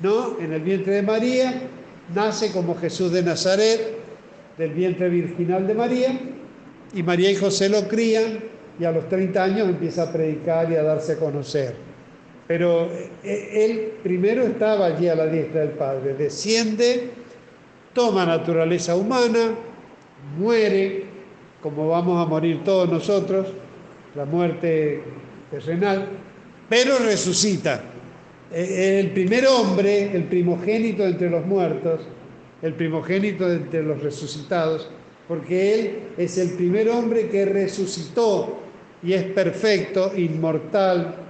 [0.00, 0.38] ¿no?
[0.38, 1.62] En el vientre de María,
[2.14, 3.98] nace como Jesús de Nazaret,
[4.58, 6.20] del vientre virginal de María,
[6.92, 8.38] y María y José lo crían,
[8.78, 11.93] y a los 30 años empieza a predicar y a darse a conocer.
[12.46, 12.90] Pero
[13.22, 17.10] eh, él primero estaba allí a la diestra del Padre, desciende,
[17.94, 19.54] toma naturaleza humana,
[20.38, 21.04] muere,
[21.62, 23.46] como vamos a morir todos nosotros,
[24.14, 25.02] la muerte
[25.50, 26.06] terrenal,
[26.68, 27.82] pero resucita.
[28.52, 32.02] E, el primer hombre, el primogénito entre los muertos,
[32.60, 34.90] el primogénito entre los resucitados,
[35.26, 38.60] porque él es el primer hombre que resucitó
[39.02, 41.23] y es perfecto, inmortal,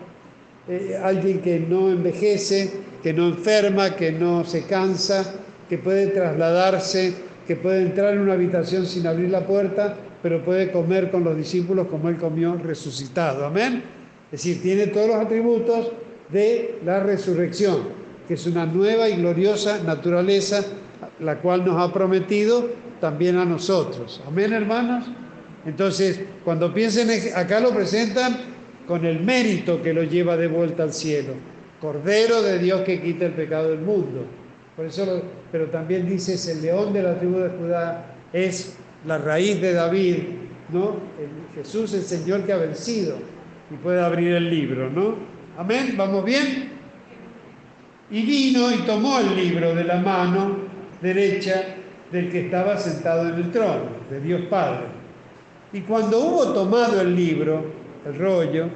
[0.67, 2.71] eh, alguien que no envejece,
[3.03, 5.35] que no enferma, que no se cansa,
[5.69, 7.15] que puede trasladarse,
[7.47, 11.37] que puede entrar en una habitación sin abrir la puerta, pero puede comer con los
[11.37, 13.45] discípulos como él comió resucitado.
[13.45, 13.83] Amén.
[14.33, 15.93] Es decir, tiene todos los atributos
[16.31, 17.89] de la resurrección,
[18.27, 20.65] que es una nueva y gloriosa naturaleza,
[21.21, 22.71] la cual nos ha prometido
[23.03, 24.23] también a nosotros.
[24.27, 25.05] Amén, hermanos.
[25.67, 28.54] Entonces, cuando piensen, acá lo presentan
[28.87, 31.35] con el mérito que lo lleva de vuelta al cielo.
[31.80, 34.24] Cordero de Dios que quita el pecado del mundo.
[34.76, 35.22] Por eso,
[35.53, 38.76] pero también dices, el león de la tribu de Judá es
[39.07, 40.16] la raíz de David,
[40.72, 40.97] ¿no?
[41.55, 43.16] Jesús, el Señor que ha vencido
[43.70, 45.16] y puede abrir el libro, ¿no?
[45.57, 46.70] Amén, ¿vamos bien?
[48.11, 50.59] Y vino y tomó el libro de la mano
[51.01, 51.76] derecha
[52.11, 55.05] del que estaba sentado en el trono, de Dios Padre
[55.74, 57.64] y cuando hubo tomado el libro,
[58.05, 58.69] el rollo,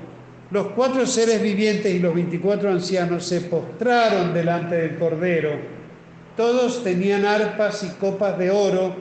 [0.51, 5.51] los cuatro seres vivientes y los veinticuatro ancianos se postraron delante del Cordero.
[6.37, 8.95] Todos tenían arpas y copas de oro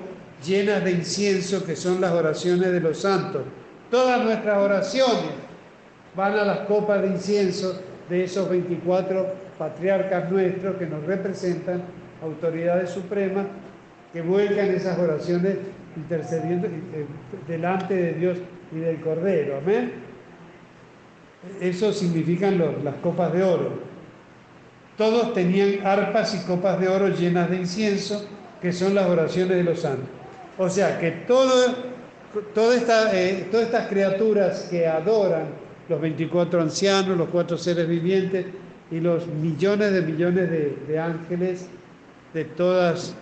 [0.46, 3.44] llenas de incienso, que son las oraciones de los santos.
[3.90, 5.32] Todas nuestras oraciones
[6.16, 9.26] van a las copas de incienso de esos 24
[9.58, 11.82] patriarcas nuestros que nos representan,
[12.22, 13.46] autoridades supremas,
[14.12, 15.58] que vuelcan esas oraciones
[15.96, 17.06] intercediendo eh,
[17.48, 18.38] delante de Dios
[18.72, 19.58] y del Cordero.
[19.58, 20.07] Amén.
[21.62, 23.88] Eso significan las copas de oro.
[24.98, 28.26] Todos tenían arpas y copas de oro llenas de incienso,
[28.62, 30.10] que son las oraciones de los santos.
[30.58, 31.76] O sea que todo,
[32.74, 35.46] esta, eh, todas estas criaturas que adoran
[35.88, 38.48] los 24 ancianos, los cuatro seres vivientes
[38.90, 40.50] y los millones de millones
[40.88, 41.68] de, ángeles
[42.34, 43.14] de todas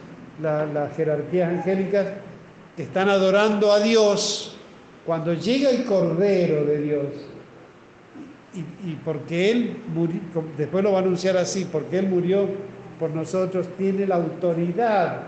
[0.41, 2.07] las jerarquías angélicas,
[2.78, 4.57] están adorando a Dios,
[5.05, 7.05] cuando llega el Cordero de Dios,
[8.56, 10.20] y, porque Él murió,
[10.58, 12.47] después lo va a anunciar así, porque Él murió
[12.99, 15.24] por nosotros, tiene la autoridad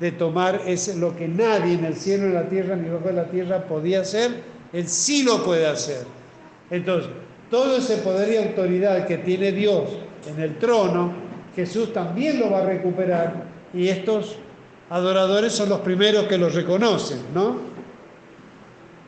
[0.00, 3.14] de tomar ese, lo que nadie en el cielo, en la tierra, ni bajo de
[3.14, 4.42] la tierra podía hacer,
[4.72, 6.04] Él sí lo puede hacer.
[6.70, 7.10] Entonces,
[7.50, 9.84] todo ese poder y autoridad que tiene Dios
[10.28, 11.12] en el trono,
[11.54, 14.36] Jesús también lo va a recuperar y estos
[14.90, 17.65] adoradores son los primeros que los reconocen, ¿no?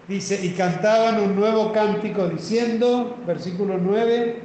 [0.08, 4.36] Dice, y cantaban un nuevo cántico diciendo, versículo 9,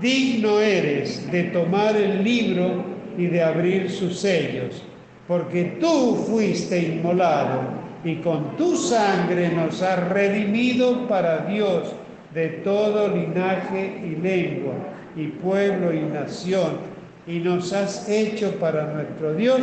[0.00, 2.82] digno eres de tomar el libro
[3.18, 4.82] y de abrir sus sellos,
[5.28, 7.60] porque tú fuiste inmolado
[8.04, 11.92] y con tu sangre nos has redimido para Dios
[12.32, 14.72] de todo linaje y lengua
[15.14, 16.78] y pueblo y nación,
[17.26, 19.60] y nos has hecho para nuestro Dios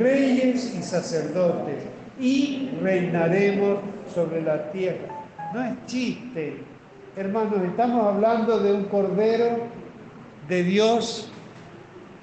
[0.00, 1.84] reyes y sacerdotes,
[2.20, 3.78] y reinaremos
[4.14, 5.24] sobre la tierra.
[5.54, 6.58] No es chiste,
[7.16, 9.58] hermanos, estamos hablando de un cordero
[10.48, 11.30] de Dios,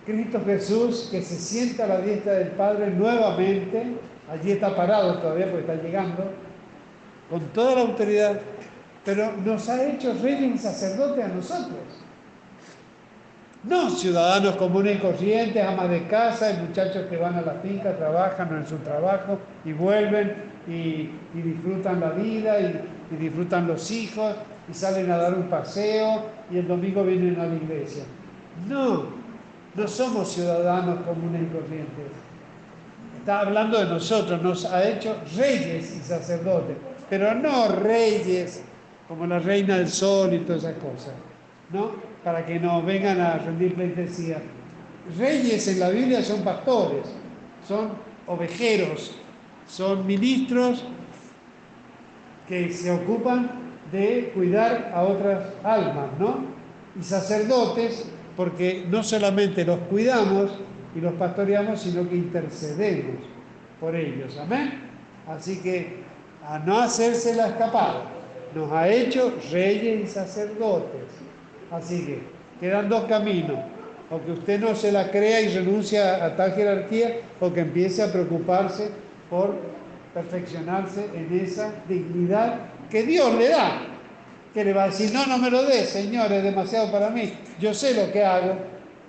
[0.05, 3.95] Cristo Jesús, que se sienta a la diestra del Padre nuevamente,
[4.29, 6.31] allí está parado todavía porque está llegando,
[7.29, 8.39] con toda la autoridad,
[9.03, 12.06] pero nos ha hecho reyes y sacerdotes a nosotros.
[13.67, 18.55] No, ciudadanos comunes y corrientes, amas de casa, muchachos que van a la finca, trabajan
[18.55, 20.35] en su trabajo y vuelven
[20.67, 24.35] y, disfrutan la vida y, y, disfrutan los hijos
[24.69, 28.03] y salen a dar un paseo y el domingo vienen a la iglesia.
[28.69, 29.07] No,
[29.75, 32.05] no somos ciudadanos comunes y corrientes.
[33.19, 36.77] Está hablando de nosotros, nos ha hecho reyes y sacerdotes,
[37.09, 38.63] pero no reyes
[39.09, 41.13] como la reina del sol y todas esas cosas,
[41.73, 41.91] ¿no?
[42.27, 44.41] Para que no vengan a rendir pleitesía.
[45.17, 47.07] Reyes en la Biblia son pastores,
[47.65, 47.91] son
[48.27, 49.15] ovejeros,
[49.65, 50.83] son ministros
[52.45, 53.49] que se ocupan
[53.93, 56.43] de cuidar a otras almas, ¿no?
[56.99, 60.51] Y sacerdotes, porque no solamente los cuidamos
[60.97, 63.21] y los pastoreamos, sino que intercedemos
[63.79, 64.37] por ellos.
[64.37, 64.81] Amén.
[65.29, 66.03] Así que
[66.45, 68.03] a no hacerse la escapada,
[68.53, 71.26] nos ha hecho reyes y sacerdotes.
[71.71, 72.19] Así que
[72.59, 73.57] quedan dos caminos.
[74.09, 78.01] O que usted no se la crea y renuncia a tal jerarquía, o que empiece
[78.01, 78.89] a preocuparse
[79.29, 79.55] por
[80.13, 82.59] perfeccionarse en esa dignidad
[82.89, 83.81] que Dios le da.
[84.53, 87.33] Que le va a decir, no, no me lo des, Señor, es demasiado para mí.
[87.59, 88.55] Yo sé lo que hago.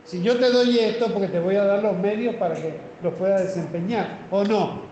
[0.04, 3.14] Si yo te doy esto, porque te voy a dar los medios para que los
[3.14, 4.82] pueda desempeñar, o no.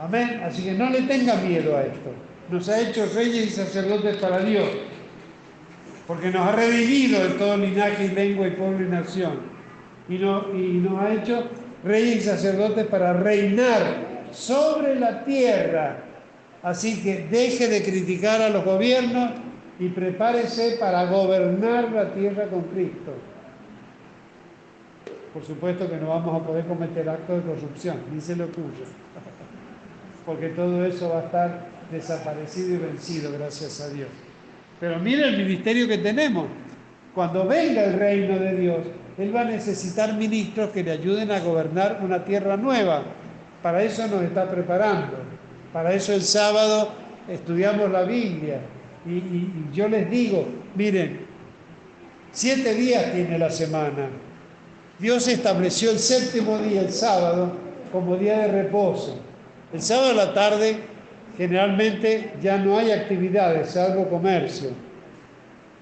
[0.00, 0.40] Amén.
[0.44, 2.10] Así que no le tenga miedo a esto.
[2.48, 4.66] Nos ha hecho reyes y sacerdotes para Dios.
[6.10, 9.38] Porque nos ha redimido de todo linaje y lengua y pueblo y nación.
[10.08, 11.44] Y, nos ha hecho
[11.84, 15.98] reyes y sacerdotes para reinar sobre la tierra.
[16.64, 19.34] Así que deje de criticar a los gobiernos
[19.78, 23.12] y prepárese para gobernar la tierra con Cristo.
[25.32, 28.84] Por supuesto que no vamos a poder cometer actos de corrupción, ni se lo ocurre
[30.26, 34.08] porque todo eso va a estar desaparecido y vencido, gracias a Dios.
[34.80, 36.46] Pero mire el ministerio que tenemos.
[37.14, 38.78] Cuando venga el reino de Dios,
[39.18, 43.02] Él va a necesitar ministros que le ayuden a gobernar una tierra nueva.
[43.62, 45.18] Para eso nos está preparando.
[45.72, 46.92] Para eso el sábado
[47.28, 48.60] estudiamos la Biblia.
[49.06, 51.26] Y, yo les digo, miren,
[52.32, 54.08] siete días tiene la semana.
[54.98, 57.52] Dios estableció el séptimo día, el sábado,
[57.92, 59.18] como día de reposo.
[59.72, 60.80] El sábado a la tarde
[61.36, 64.70] generalmente ya no hay actividades, salvo comercio.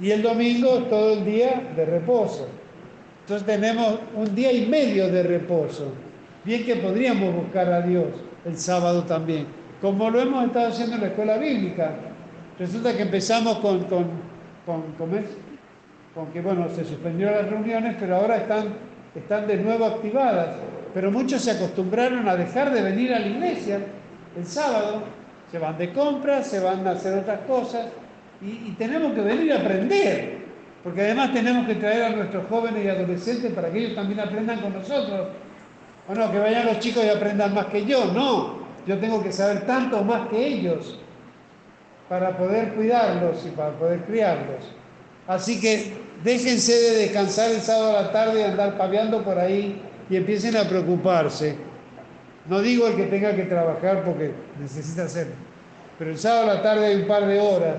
[0.01, 2.49] Y el domingo todo el día de reposo.
[3.23, 5.93] Entonces tenemos un día y medio de reposo.
[6.45, 8.07] Bien que podríamos buscar a Dios
[8.45, 9.47] el sábado también,
[9.81, 11.95] como lo hemos estado haciendo en la escuela bíblica.
[12.59, 14.07] Resulta que empezamos con, con,
[14.67, 14.83] con,
[16.15, 18.69] con que, bueno, se suspendieron las reuniones, pero ahora están,
[19.15, 20.57] están de nuevo activadas
[20.95, 23.81] pero muchos se acostumbraron a dejar de venir a la iglesia
[24.37, 25.03] el sábado,
[25.51, 27.87] se van de compras, se van a hacer otras cosas
[28.41, 30.39] y, tenemos que venir a aprender,
[30.85, 34.61] porque además tenemos que traer a nuestros jóvenes y adolescentes para que ellos también aprendan
[34.61, 35.29] con nosotros.
[36.09, 39.33] O no, que vayan los chicos y aprendan más que yo, no, yo tengo que
[39.33, 40.99] saber tanto más que ellos
[42.09, 44.65] para poder cuidarlos y para poder criarlos.
[45.27, 45.93] Así que
[46.25, 50.57] déjense de descansar el sábado a la tarde y andar paviando por ahí y empiecen
[50.57, 51.57] a preocuparse.
[52.49, 54.31] No digo el que tenga que trabajar porque
[54.61, 55.35] necesita hacerlo,
[55.99, 57.77] pero el sábado a la tarde hay un par de horas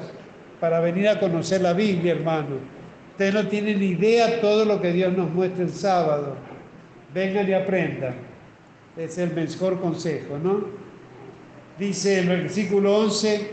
[0.59, 2.57] para venir a conocer la Biblia, hermano.
[3.11, 6.35] Ustedes no tienen idea todo lo que Dios nos muestra el sábado.
[7.13, 8.15] Vengan y aprendan.
[8.95, 10.65] Es el mejor consejo, ¿no?
[11.79, 13.51] Dice el versículo 11,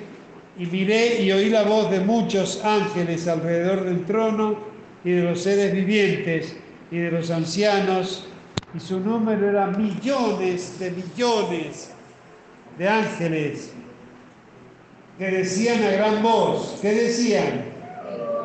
[0.58, 4.58] y miré y oí la voz de muchos ángeles alrededor del trono
[5.04, 6.56] y de los seres vivientes
[6.90, 8.25] y de los ancianos
[8.76, 11.94] y su número era millones de millones
[12.76, 13.72] de ángeles
[15.18, 17.64] que decían a gran voz, que decían,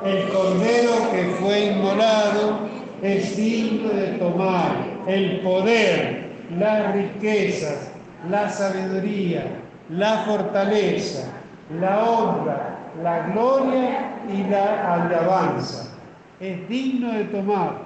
[0.06, 2.60] el cordero que fue inmolado
[3.02, 4.92] es digno de tomar.
[5.06, 7.92] El poder, las riquezas,
[8.30, 9.44] la sabiduría,
[9.90, 11.30] la fortaleza,
[11.78, 15.94] la honra, la gloria y la alabanza.
[16.40, 17.80] Es digno de tomar,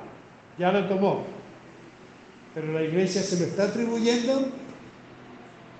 [0.59, 1.34] ya lo tomó
[2.55, 4.47] pero la iglesia se lo está atribuyendo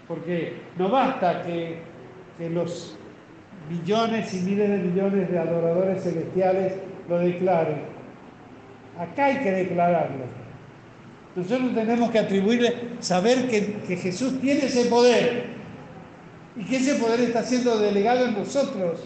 [0.10, 1.80] porque no basta que,
[2.52, 2.98] los
[3.70, 6.74] millones y miles de millones de adoradores celestiales
[7.08, 7.84] lo declaren.
[9.00, 10.26] Acá hay que declararlo.
[11.34, 15.46] Nosotros tenemos que atribuirle, saber que, que Jesús tiene ese poder
[16.58, 19.00] y que ese poder está siendo delegado en nosotros.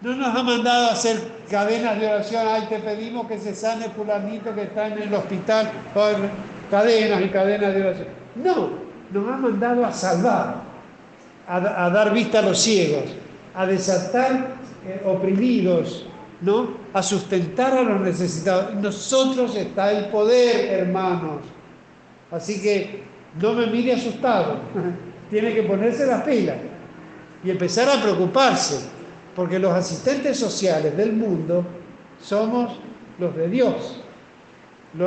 [0.00, 1.18] No nos ha mandado a hacer
[1.50, 5.70] cadenas de oración, ay, te pedimos que se sane fulanito que está en el hospital
[6.74, 8.08] cadenas y cadenas de oración.
[8.34, 8.70] No,
[9.12, 10.56] nos ha mandado a salvar,
[11.46, 13.04] a, dar vista a los ciegos,
[13.54, 16.04] a desatar eh, oprimidos,
[16.40, 16.70] ¿no?
[16.92, 18.74] A sustentar a los necesitados.
[18.74, 21.42] nosotros está el poder, hermanos.
[22.32, 23.04] Así que
[23.40, 24.58] no me mire asustado.
[25.30, 26.56] Tiene que ponerse las pilas
[27.44, 28.84] y empezar a preocuparse,
[29.36, 31.64] porque los asistentes sociales del mundo
[32.20, 32.80] somos
[33.20, 34.03] los de Dios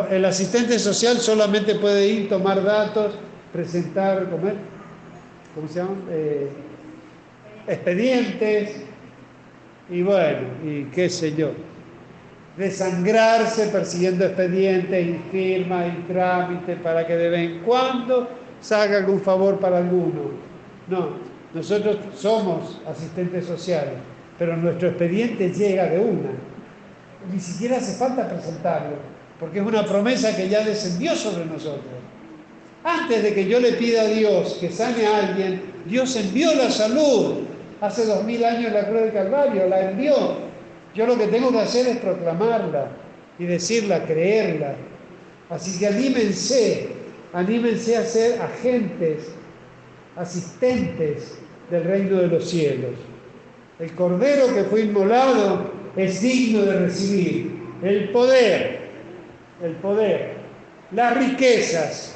[0.10, 3.14] el asistente social solamente puede ir, tomar datos,
[3.54, 4.28] presentar,
[5.56, 6.04] ¿cómo se llaman?
[6.10, 6.50] Eh,
[7.68, 8.82] expedientes,
[9.90, 11.52] y bueno, y qué sé yo,
[12.58, 18.28] desangrarse persiguiendo expedientes y firmas y trámites para que de vez en cuando
[18.60, 20.32] salga algún favor para alguno.
[20.88, 21.12] No,
[21.54, 23.94] nosotros somos asistentes sociales,
[24.38, 26.30] pero nuestro expediente llega de una.
[27.32, 28.98] Ni siquiera hace falta presentarlo,
[29.40, 31.84] porque es una promesa que ya descendió sobre nosotros.
[32.84, 36.72] Antes de que yo le pida a Dios que sane a alguien, Dios envió la
[36.72, 37.40] salud.
[37.82, 40.38] Hace dos mil años la cruz del Calvario, la envió.
[40.96, 42.88] Yo lo que tengo que hacer es proclamarla
[43.38, 44.76] y decirla, creerla.
[45.50, 46.90] Así que anímense,
[47.34, 49.32] anímense a ser agentes,
[50.16, 51.38] asistentes
[51.70, 52.96] del reino de los cielos.
[53.80, 58.76] El cordero que fue inmolado es digno de recibir el poder,
[59.62, 60.36] el poder,
[60.91, 62.16] las riquezas.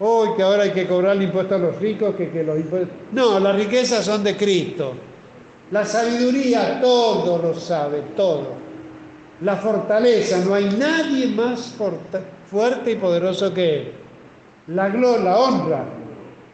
[0.00, 2.90] Hoy que ahora hay que cobrar el impuesto a los ricos, que, que los impuestos...
[3.12, 4.94] No, las riquezas son de Cristo.
[5.70, 8.54] La sabiduría todo lo sabe, todo.
[9.40, 11.76] La fortaleza, no hay nadie más
[12.50, 13.92] fuerte y poderoso que Él.
[14.68, 15.84] La gloria, la honra,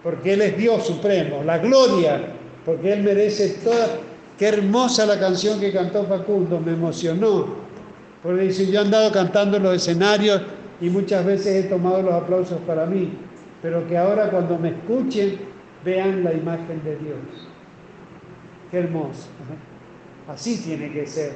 [0.03, 1.43] porque Él es Dios supremo.
[1.43, 2.21] La gloria,
[2.65, 3.89] porque Él merece toda...
[4.39, 7.70] Qué hermosa la canción que cantó Facundo, me emocionó.
[8.23, 10.43] Porque dice, yo he andado cantando en los escenarios
[10.81, 13.13] y muchas veces he tomado los aplausos para mí,
[13.63, 15.39] pero que ahora cuando me escuchen
[15.85, 17.19] vean la imagen de Dios.
[18.71, 19.29] Qué hermoso.
[20.29, 21.33] Así tiene que ser.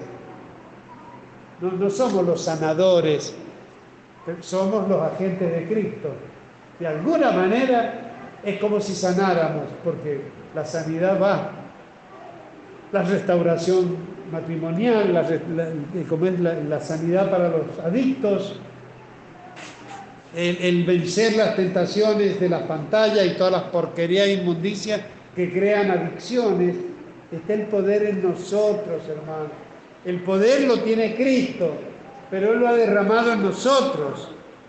[1.60, 3.34] No, no somos los sanadores,
[4.40, 6.10] somos los agentes de Cristo.
[6.78, 10.22] De alguna manera es como si sanáramos, porque
[10.54, 11.50] la sanidad va.
[12.92, 13.96] La restauración
[14.30, 18.58] matrimonial, la, sanidad para los adictos,
[20.34, 25.00] el, el, vencer las tentaciones de las pantallas y todas las porquerías e inmundicias
[25.36, 26.74] que crean adicciones,
[27.34, 29.48] Está el poder en nosotros, hermano.
[30.04, 31.74] El poder lo tiene Cristo,
[32.30, 34.28] pero Él lo ha derramado en nosotros.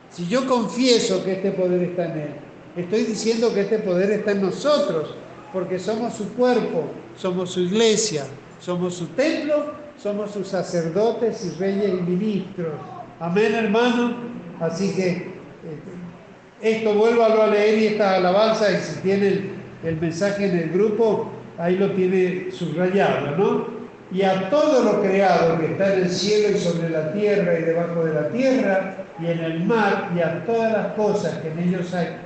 [0.10, 2.30] Si yo confieso que este poder está en Él,
[2.76, 5.14] estoy diciendo que este poder está en nosotros,
[5.54, 6.86] porque somos su cuerpo,
[7.16, 8.26] somos su iglesia,
[8.66, 12.74] somos su templo, somos sus sacerdotes y reyes y ministros.
[13.20, 14.16] Amén, hermano.
[14.60, 15.30] Así que eh,
[16.62, 19.52] esto vuélvalo a leer y esta alabanza, y si tienen
[19.84, 23.68] el mensaje en el grupo, ahí lo tiene subrayado, ¿no?
[24.12, 27.64] Y a todo lo creado que está en el cielo y sobre la tierra y
[27.64, 31.60] debajo de la tierra y en el mar y a todas las cosas que en
[31.60, 32.18] ellos hay,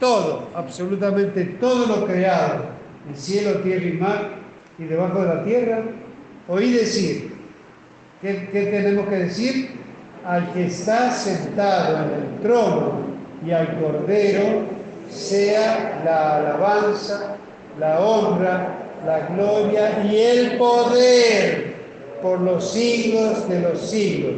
[0.00, 2.64] todo, absolutamente todo lo creado,
[3.08, 4.43] en cielo, tierra y mar
[4.78, 5.82] y debajo de la tierra,
[6.48, 7.32] oí decir,
[8.20, 9.70] ¿qué, tenemos que decir?
[10.24, 13.00] Al que está sentado en el trono
[13.44, 14.62] y al cordero
[15.10, 17.36] sea la alabanza
[17.78, 18.68] la honra,
[19.04, 21.74] la gloria y el poder
[22.22, 24.34] por los siglos de los siglos.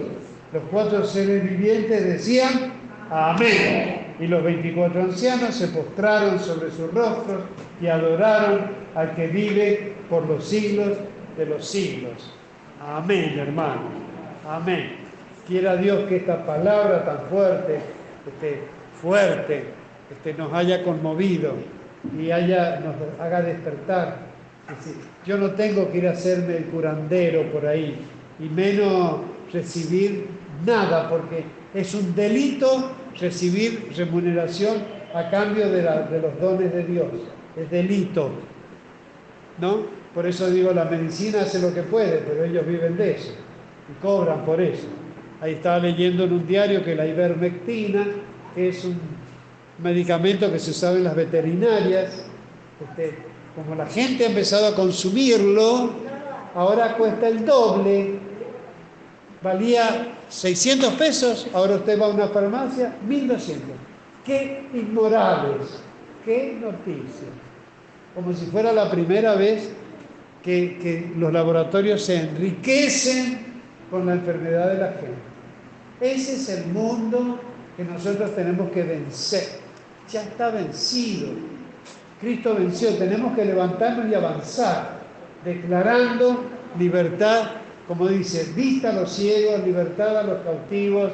[0.52, 2.72] Los cuatro seres vivientes decían,
[3.10, 4.05] amén.
[4.18, 7.42] Y los veinticuatro ancianos se postraron sobre sus rostros
[7.80, 8.62] y adoraron
[8.94, 10.96] al que vive por los siglos
[11.36, 12.32] de los siglos.
[12.80, 13.82] Amén, hermano.
[14.48, 14.96] Amén.
[15.46, 17.80] Quiera Dios que esta palabra tan fuerte,
[18.26, 18.62] este,
[19.00, 19.64] fuerte,
[20.10, 21.54] este, nos haya conmovido
[22.18, 24.16] y haya, nos haga despertar.
[25.24, 27.96] yo no tengo que ir a hacerme el curandero por ahí
[28.38, 29.20] y menos
[29.52, 30.26] recibir
[30.64, 31.44] nada, porque
[31.74, 34.78] es un delito recibir remuneración
[35.14, 37.08] a cambio de, los dones de Dios.
[37.56, 38.30] Es delito.
[39.58, 39.86] ¿No?
[40.14, 43.32] Por eso digo, la medicina hace lo que puede, pero ellos viven de eso
[43.90, 44.86] y cobran por eso.
[45.40, 48.06] Ahí estaba leyendo en un diario que la ivermectina
[48.54, 48.98] es un
[49.82, 52.26] medicamento que se usaba en las veterinarias.
[52.80, 53.18] Este,
[53.54, 55.90] como la gente ha empezado a consumirlo,
[56.54, 58.25] ahora cuesta el doble.
[59.42, 63.68] Valía 600 pesos, ahora usted va a una farmacia, 1200.
[64.24, 65.80] ¡Qué inmorales!
[66.24, 67.28] ¡Qué noticia!
[68.14, 69.70] Como si fuera la primera vez
[70.42, 73.60] que, que los laboratorios se enriquecen
[73.90, 75.26] con la enfermedad de la gente.
[76.00, 77.38] Ese es el mundo
[77.76, 79.66] que nosotros tenemos que vencer
[80.10, 81.28] ya está vencido.
[82.20, 85.00] Cristo venció, tenemos que levantarnos y avanzar,
[85.44, 86.44] declarando
[86.78, 87.50] libertad,
[87.86, 91.12] como dice, vista a los ciegos, libertad a los cautivos,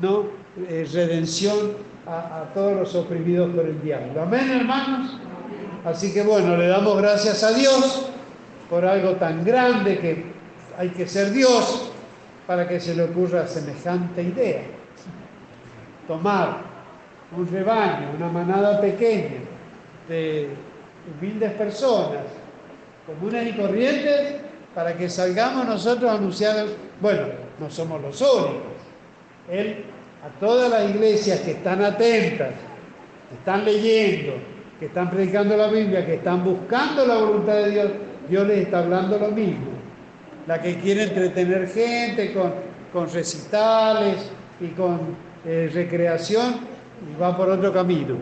[0.00, 0.26] ¿no?
[0.68, 1.72] Eh, redención
[2.06, 4.22] a, a todos los oprimidos por el diablo.
[4.22, 5.18] Amén, hermanos.
[5.84, 8.06] Así que bueno, le damos gracias a Dios
[8.70, 10.24] por algo tan grande que
[10.78, 11.90] hay que ser Dios
[12.46, 14.62] para que se le ocurra semejante idea.
[16.06, 16.58] Tomar
[17.36, 19.40] un rebaño, una manada pequeña
[20.08, 20.50] de
[21.20, 22.24] humildes personas,
[23.06, 24.36] comunes y corrientes,
[24.74, 26.66] para que salgamos nosotros a anunciar,
[27.00, 27.22] bueno,
[27.58, 28.72] no somos los únicos.
[29.50, 29.84] Él
[30.24, 32.50] a todas las iglesias que están atentas,
[33.28, 34.34] que están leyendo,
[34.78, 37.90] que están predicando la Biblia, que están buscando la voluntad de Dios,
[38.28, 39.72] Dios les está hablando lo mismo.
[40.46, 42.52] La que quiere entretener gente con,
[42.92, 44.30] con recitales
[44.60, 46.54] y con eh, recreación,
[47.10, 48.16] y va por otro camino.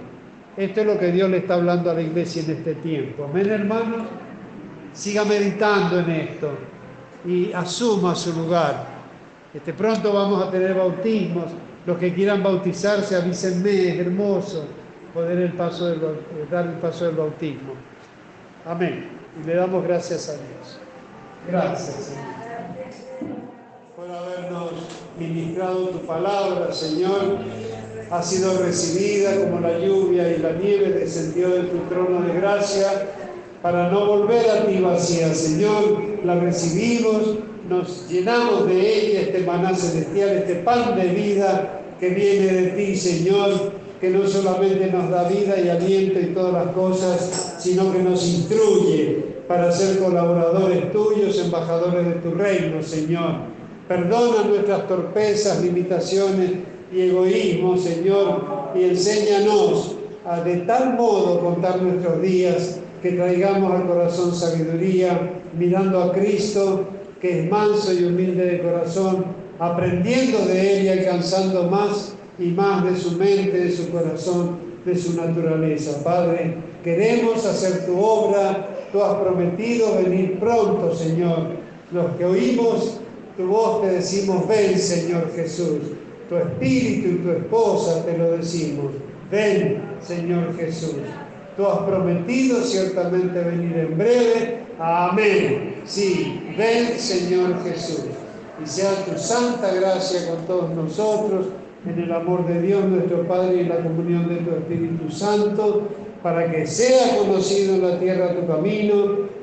[0.56, 3.24] Esto es lo que Dios le está hablando a la iglesia en este tiempo.
[3.24, 4.06] Amén, hermanos.
[4.92, 6.50] Siga meditando en esto
[7.24, 8.86] y asuma su lugar.
[9.52, 11.46] Este, pronto vamos a tener bautismos.
[11.86, 14.64] Los que quieran bautizarse, avísenme, es hermoso
[15.14, 16.00] poder el paso del,
[16.50, 17.72] dar el paso del bautismo.
[18.66, 19.08] Amén.
[19.42, 20.78] Y le damos gracias a Dios.
[21.48, 23.36] Gracias, Señor,
[23.96, 24.72] por habernos
[25.18, 27.38] ministrado tu palabra, Señor.
[28.10, 33.08] Ha sido recibida como la lluvia y la nieve descendió de tu trono de gracia
[33.62, 36.02] para no volver a ti vacía, Señor.
[36.24, 37.36] La recibimos,
[37.68, 42.96] nos llenamos de ella, este maná celestial, este pan de vida que viene de ti,
[42.96, 47.98] Señor que no solamente nos da vida y aliento y todas las cosas, sino que
[47.98, 53.34] nos instruye para ser colaboradores tuyos, embajadores de tu reino, Señor.
[53.86, 56.52] Perdona nuestras torpezas, limitaciones
[56.90, 63.86] y egoísmo, Señor, y enséñanos a de tal modo contar nuestros días que traigamos al
[63.86, 66.84] corazón sabiduría, mirando a Cristo,
[67.20, 69.24] que es manso y humilde de corazón,
[69.58, 74.96] aprendiendo de Él y alcanzando más y más de su mente, de su corazón, de
[74.96, 76.02] su naturaleza.
[76.02, 81.60] Padre, queremos hacer tu obra, tú has prometido venir pronto, Señor.
[81.92, 83.00] Los que oímos
[83.36, 85.80] tu voz te decimos, ven, Señor Jesús.
[86.28, 88.92] Tu espíritu y tu esposa te lo decimos,
[89.30, 90.96] ven, Señor Jesús.
[91.56, 94.58] Tú has prometido ciertamente venir en breve.
[94.78, 95.82] Amén.
[95.84, 98.06] Sí, ven, Señor Jesús.
[98.62, 101.46] Y sea tu santa gracia con todos nosotros
[101.86, 105.82] en el amor de Dios nuestro Padre y la comunión de tu Espíritu Santo,
[106.22, 108.94] para que sea conocido en la tierra tu camino,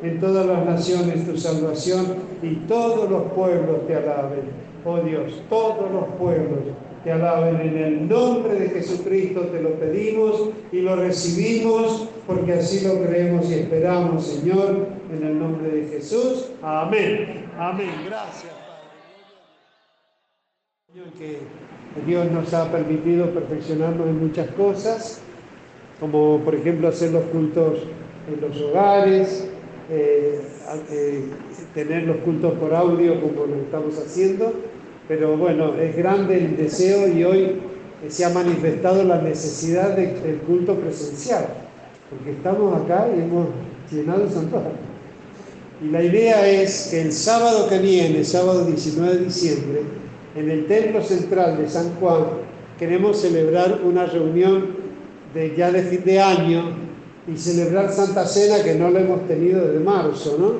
[0.03, 4.67] en todas las naciones tu salvación y todos los pueblos te alaben.
[4.85, 6.59] Oh Dios, todos los pueblos
[7.07, 12.85] te alaben en el nombre de Jesucristo, te lo pedimos y lo recibimos porque así
[12.85, 16.51] lo creemos y esperamos, Señor, en el nombre de Jesús.
[16.61, 17.45] Amén.
[17.57, 17.91] Amén.
[18.05, 18.51] Gracias,
[20.91, 21.37] Padre.
[22.05, 25.21] Dios nos ha permitido perfeccionarnos en muchas cosas,
[26.01, 27.83] como por ejemplo hacer los cultos
[28.29, 29.49] en los hogares,
[29.89, 30.41] eh,
[30.91, 31.23] eh,
[31.73, 34.51] tener los cultos por audio como lo estamos haciendo,
[35.07, 37.51] pero bueno, es grande el deseo y hoy
[38.09, 41.45] se ha manifestado la necesidad del culto presencial,
[42.09, 43.47] porque estamos acá y hemos
[43.91, 44.71] llenado el santuario.
[45.81, 49.81] Y la idea es que el sábado que viene, sábado 19 de diciembre,
[50.35, 52.25] en el templo central de San Juan
[52.77, 54.75] queremos celebrar una reunión
[55.33, 56.71] de, ya de fin de año
[57.27, 60.53] y celebrar Santa Cena que no la hemos tenido desde marzo, ¿no?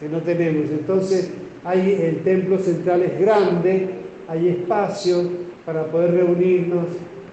[0.00, 0.70] Que no tenemos.
[0.70, 1.30] Entonces,
[1.66, 3.88] hay, el templo central es grande,
[4.28, 5.22] hay espacio
[5.64, 6.84] para poder reunirnos,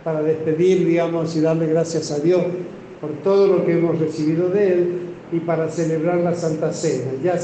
[0.04, 2.42] para despedir, digamos, y darle gracias a Dios
[3.00, 4.88] por todo lo que hemos recibido de Él
[5.32, 7.12] y para celebrar la Santa Cena.
[7.24, 7.40] Ya,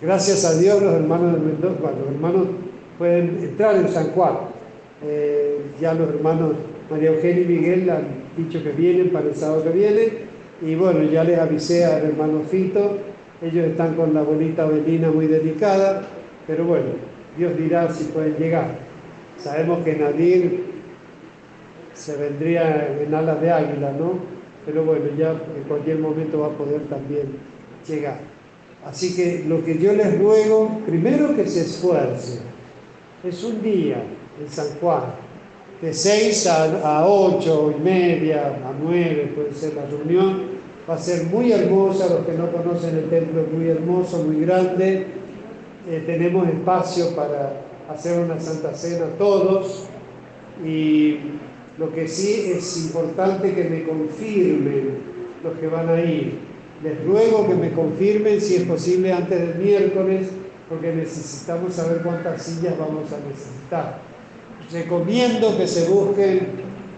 [0.00, 2.46] gracias a Dios los hermanos de Mendoza, bueno, los hermanos
[2.96, 4.34] pueden entrar en San Juan.
[5.04, 6.52] Eh, ya los hermanos
[6.90, 8.04] María Eugenia y Miguel han
[8.36, 10.08] dicho que vienen para el sábado que viene.
[10.62, 12.96] Y bueno, ya les avisé al hermano Fito,
[13.42, 16.02] ellos están con la bonita velina muy delicada,
[16.46, 16.90] pero bueno,
[17.36, 18.78] Dios dirá si pueden llegar.
[19.38, 20.64] Sabemos que Nadir
[21.94, 24.14] se vendría en alas de águila, ¿no?
[24.66, 27.36] Pero bueno, ya en cualquier momento va a poder también
[27.86, 28.18] llegar.
[28.84, 32.40] Así que lo que yo les ruego, primero que se esfuercen,
[33.22, 34.02] es un día
[34.40, 35.02] en San Juan,
[35.82, 40.60] de 6 a, 8 y media, a 9 puede ser la reunión.
[40.88, 44.40] Va a ser muy hermosa, los que no conocen el templo es muy hermoso, muy
[44.40, 45.06] grande.
[45.90, 47.62] Eh, tenemos espacio para
[47.92, 49.86] hacer una Santa Cena todos
[50.64, 51.18] y
[51.78, 54.98] lo que sí es importante que me confirmen
[55.42, 56.38] los que van a ir.
[56.84, 60.28] Les ruego que me confirmen si es posible antes del miércoles
[60.68, 63.98] porque necesitamos saber cuántas sillas vamos a necesitar.
[64.70, 66.50] Recomiendo que se busquen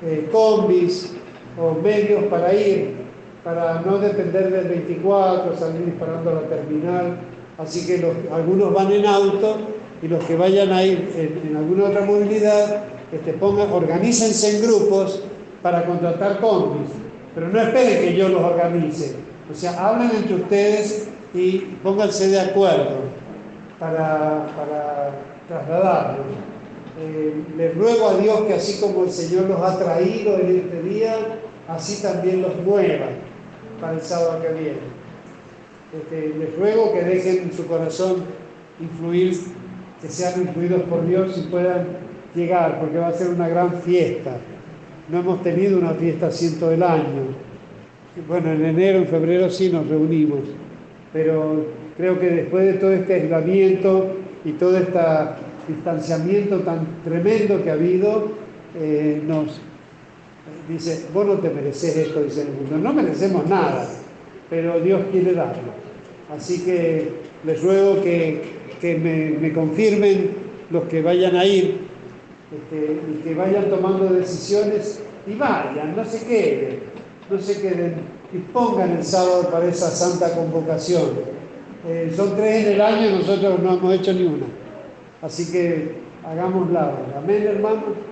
[0.05, 1.15] eh, combis
[1.59, 2.97] o medios para ir,
[3.43, 7.17] para no depender del 24, salir disparando a la terminal.
[7.63, 9.59] Así que algunos van en auto
[10.03, 15.23] y los que vayan a ir en, alguna otra movilidad, este, pongan, organícense en grupos
[15.63, 16.91] para contratar combis.
[17.35, 19.15] Pero no esperen que yo los organice.
[19.51, 22.97] O sea, hablen entre ustedes y pónganse de acuerdo
[23.79, 24.47] para,
[25.49, 26.27] trasladarlos.
[27.01, 30.83] Eh, les ruego a Dios que así como el Señor los ha traído en este
[30.83, 31.15] día,
[31.69, 33.07] así también los mueva
[33.81, 34.92] para el sábado que viene.
[35.93, 38.23] Este, les ruego que dejen su corazón
[38.81, 39.37] influir,
[40.01, 41.87] que sean influidos por Dios y puedan
[42.35, 44.39] llegar, porque va a ser una gran fiesta.
[45.11, 47.35] No hemos tenido una fiesta así todo el año.
[48.27, 50.41] Bueno, en enero, en febrero sí nos reunimos,
[51.13, 51.67] pero
[51.99, 54.17] creo que después de todo este aislamiento
[54.47, 54.99] y todo este
[55.69, 58.33] distanciamiento tan tremendo que ha habido,
[58.79, 59.61] eh, nos
[60.71, 62.79] dice, vos no te mereces esto, dice el mundo.
[62.79, 63.87] No merecemos nada,
[64.49, 65.82] pero Dios quiere darlo.
[66.37, 67.13] Así que
[67.45, 70.31] les ruego que, me, confirmen
[70.71, 71.77] los que vayan a ir
[72.53, 76.81] este, y que vayan tomando decisiones y vayan, no se queden,
[77.31, 77.95] no se queden,
[78.33, 81.11] dispongan el sábado para esa santa convocación.
[81.87, 84.47] Eh, son tres en el año, nosotros no hemos hecho ni una.
[85.21, 86.93] Así que hagámosla.
[87.17, 88.12] Amén, hermanos.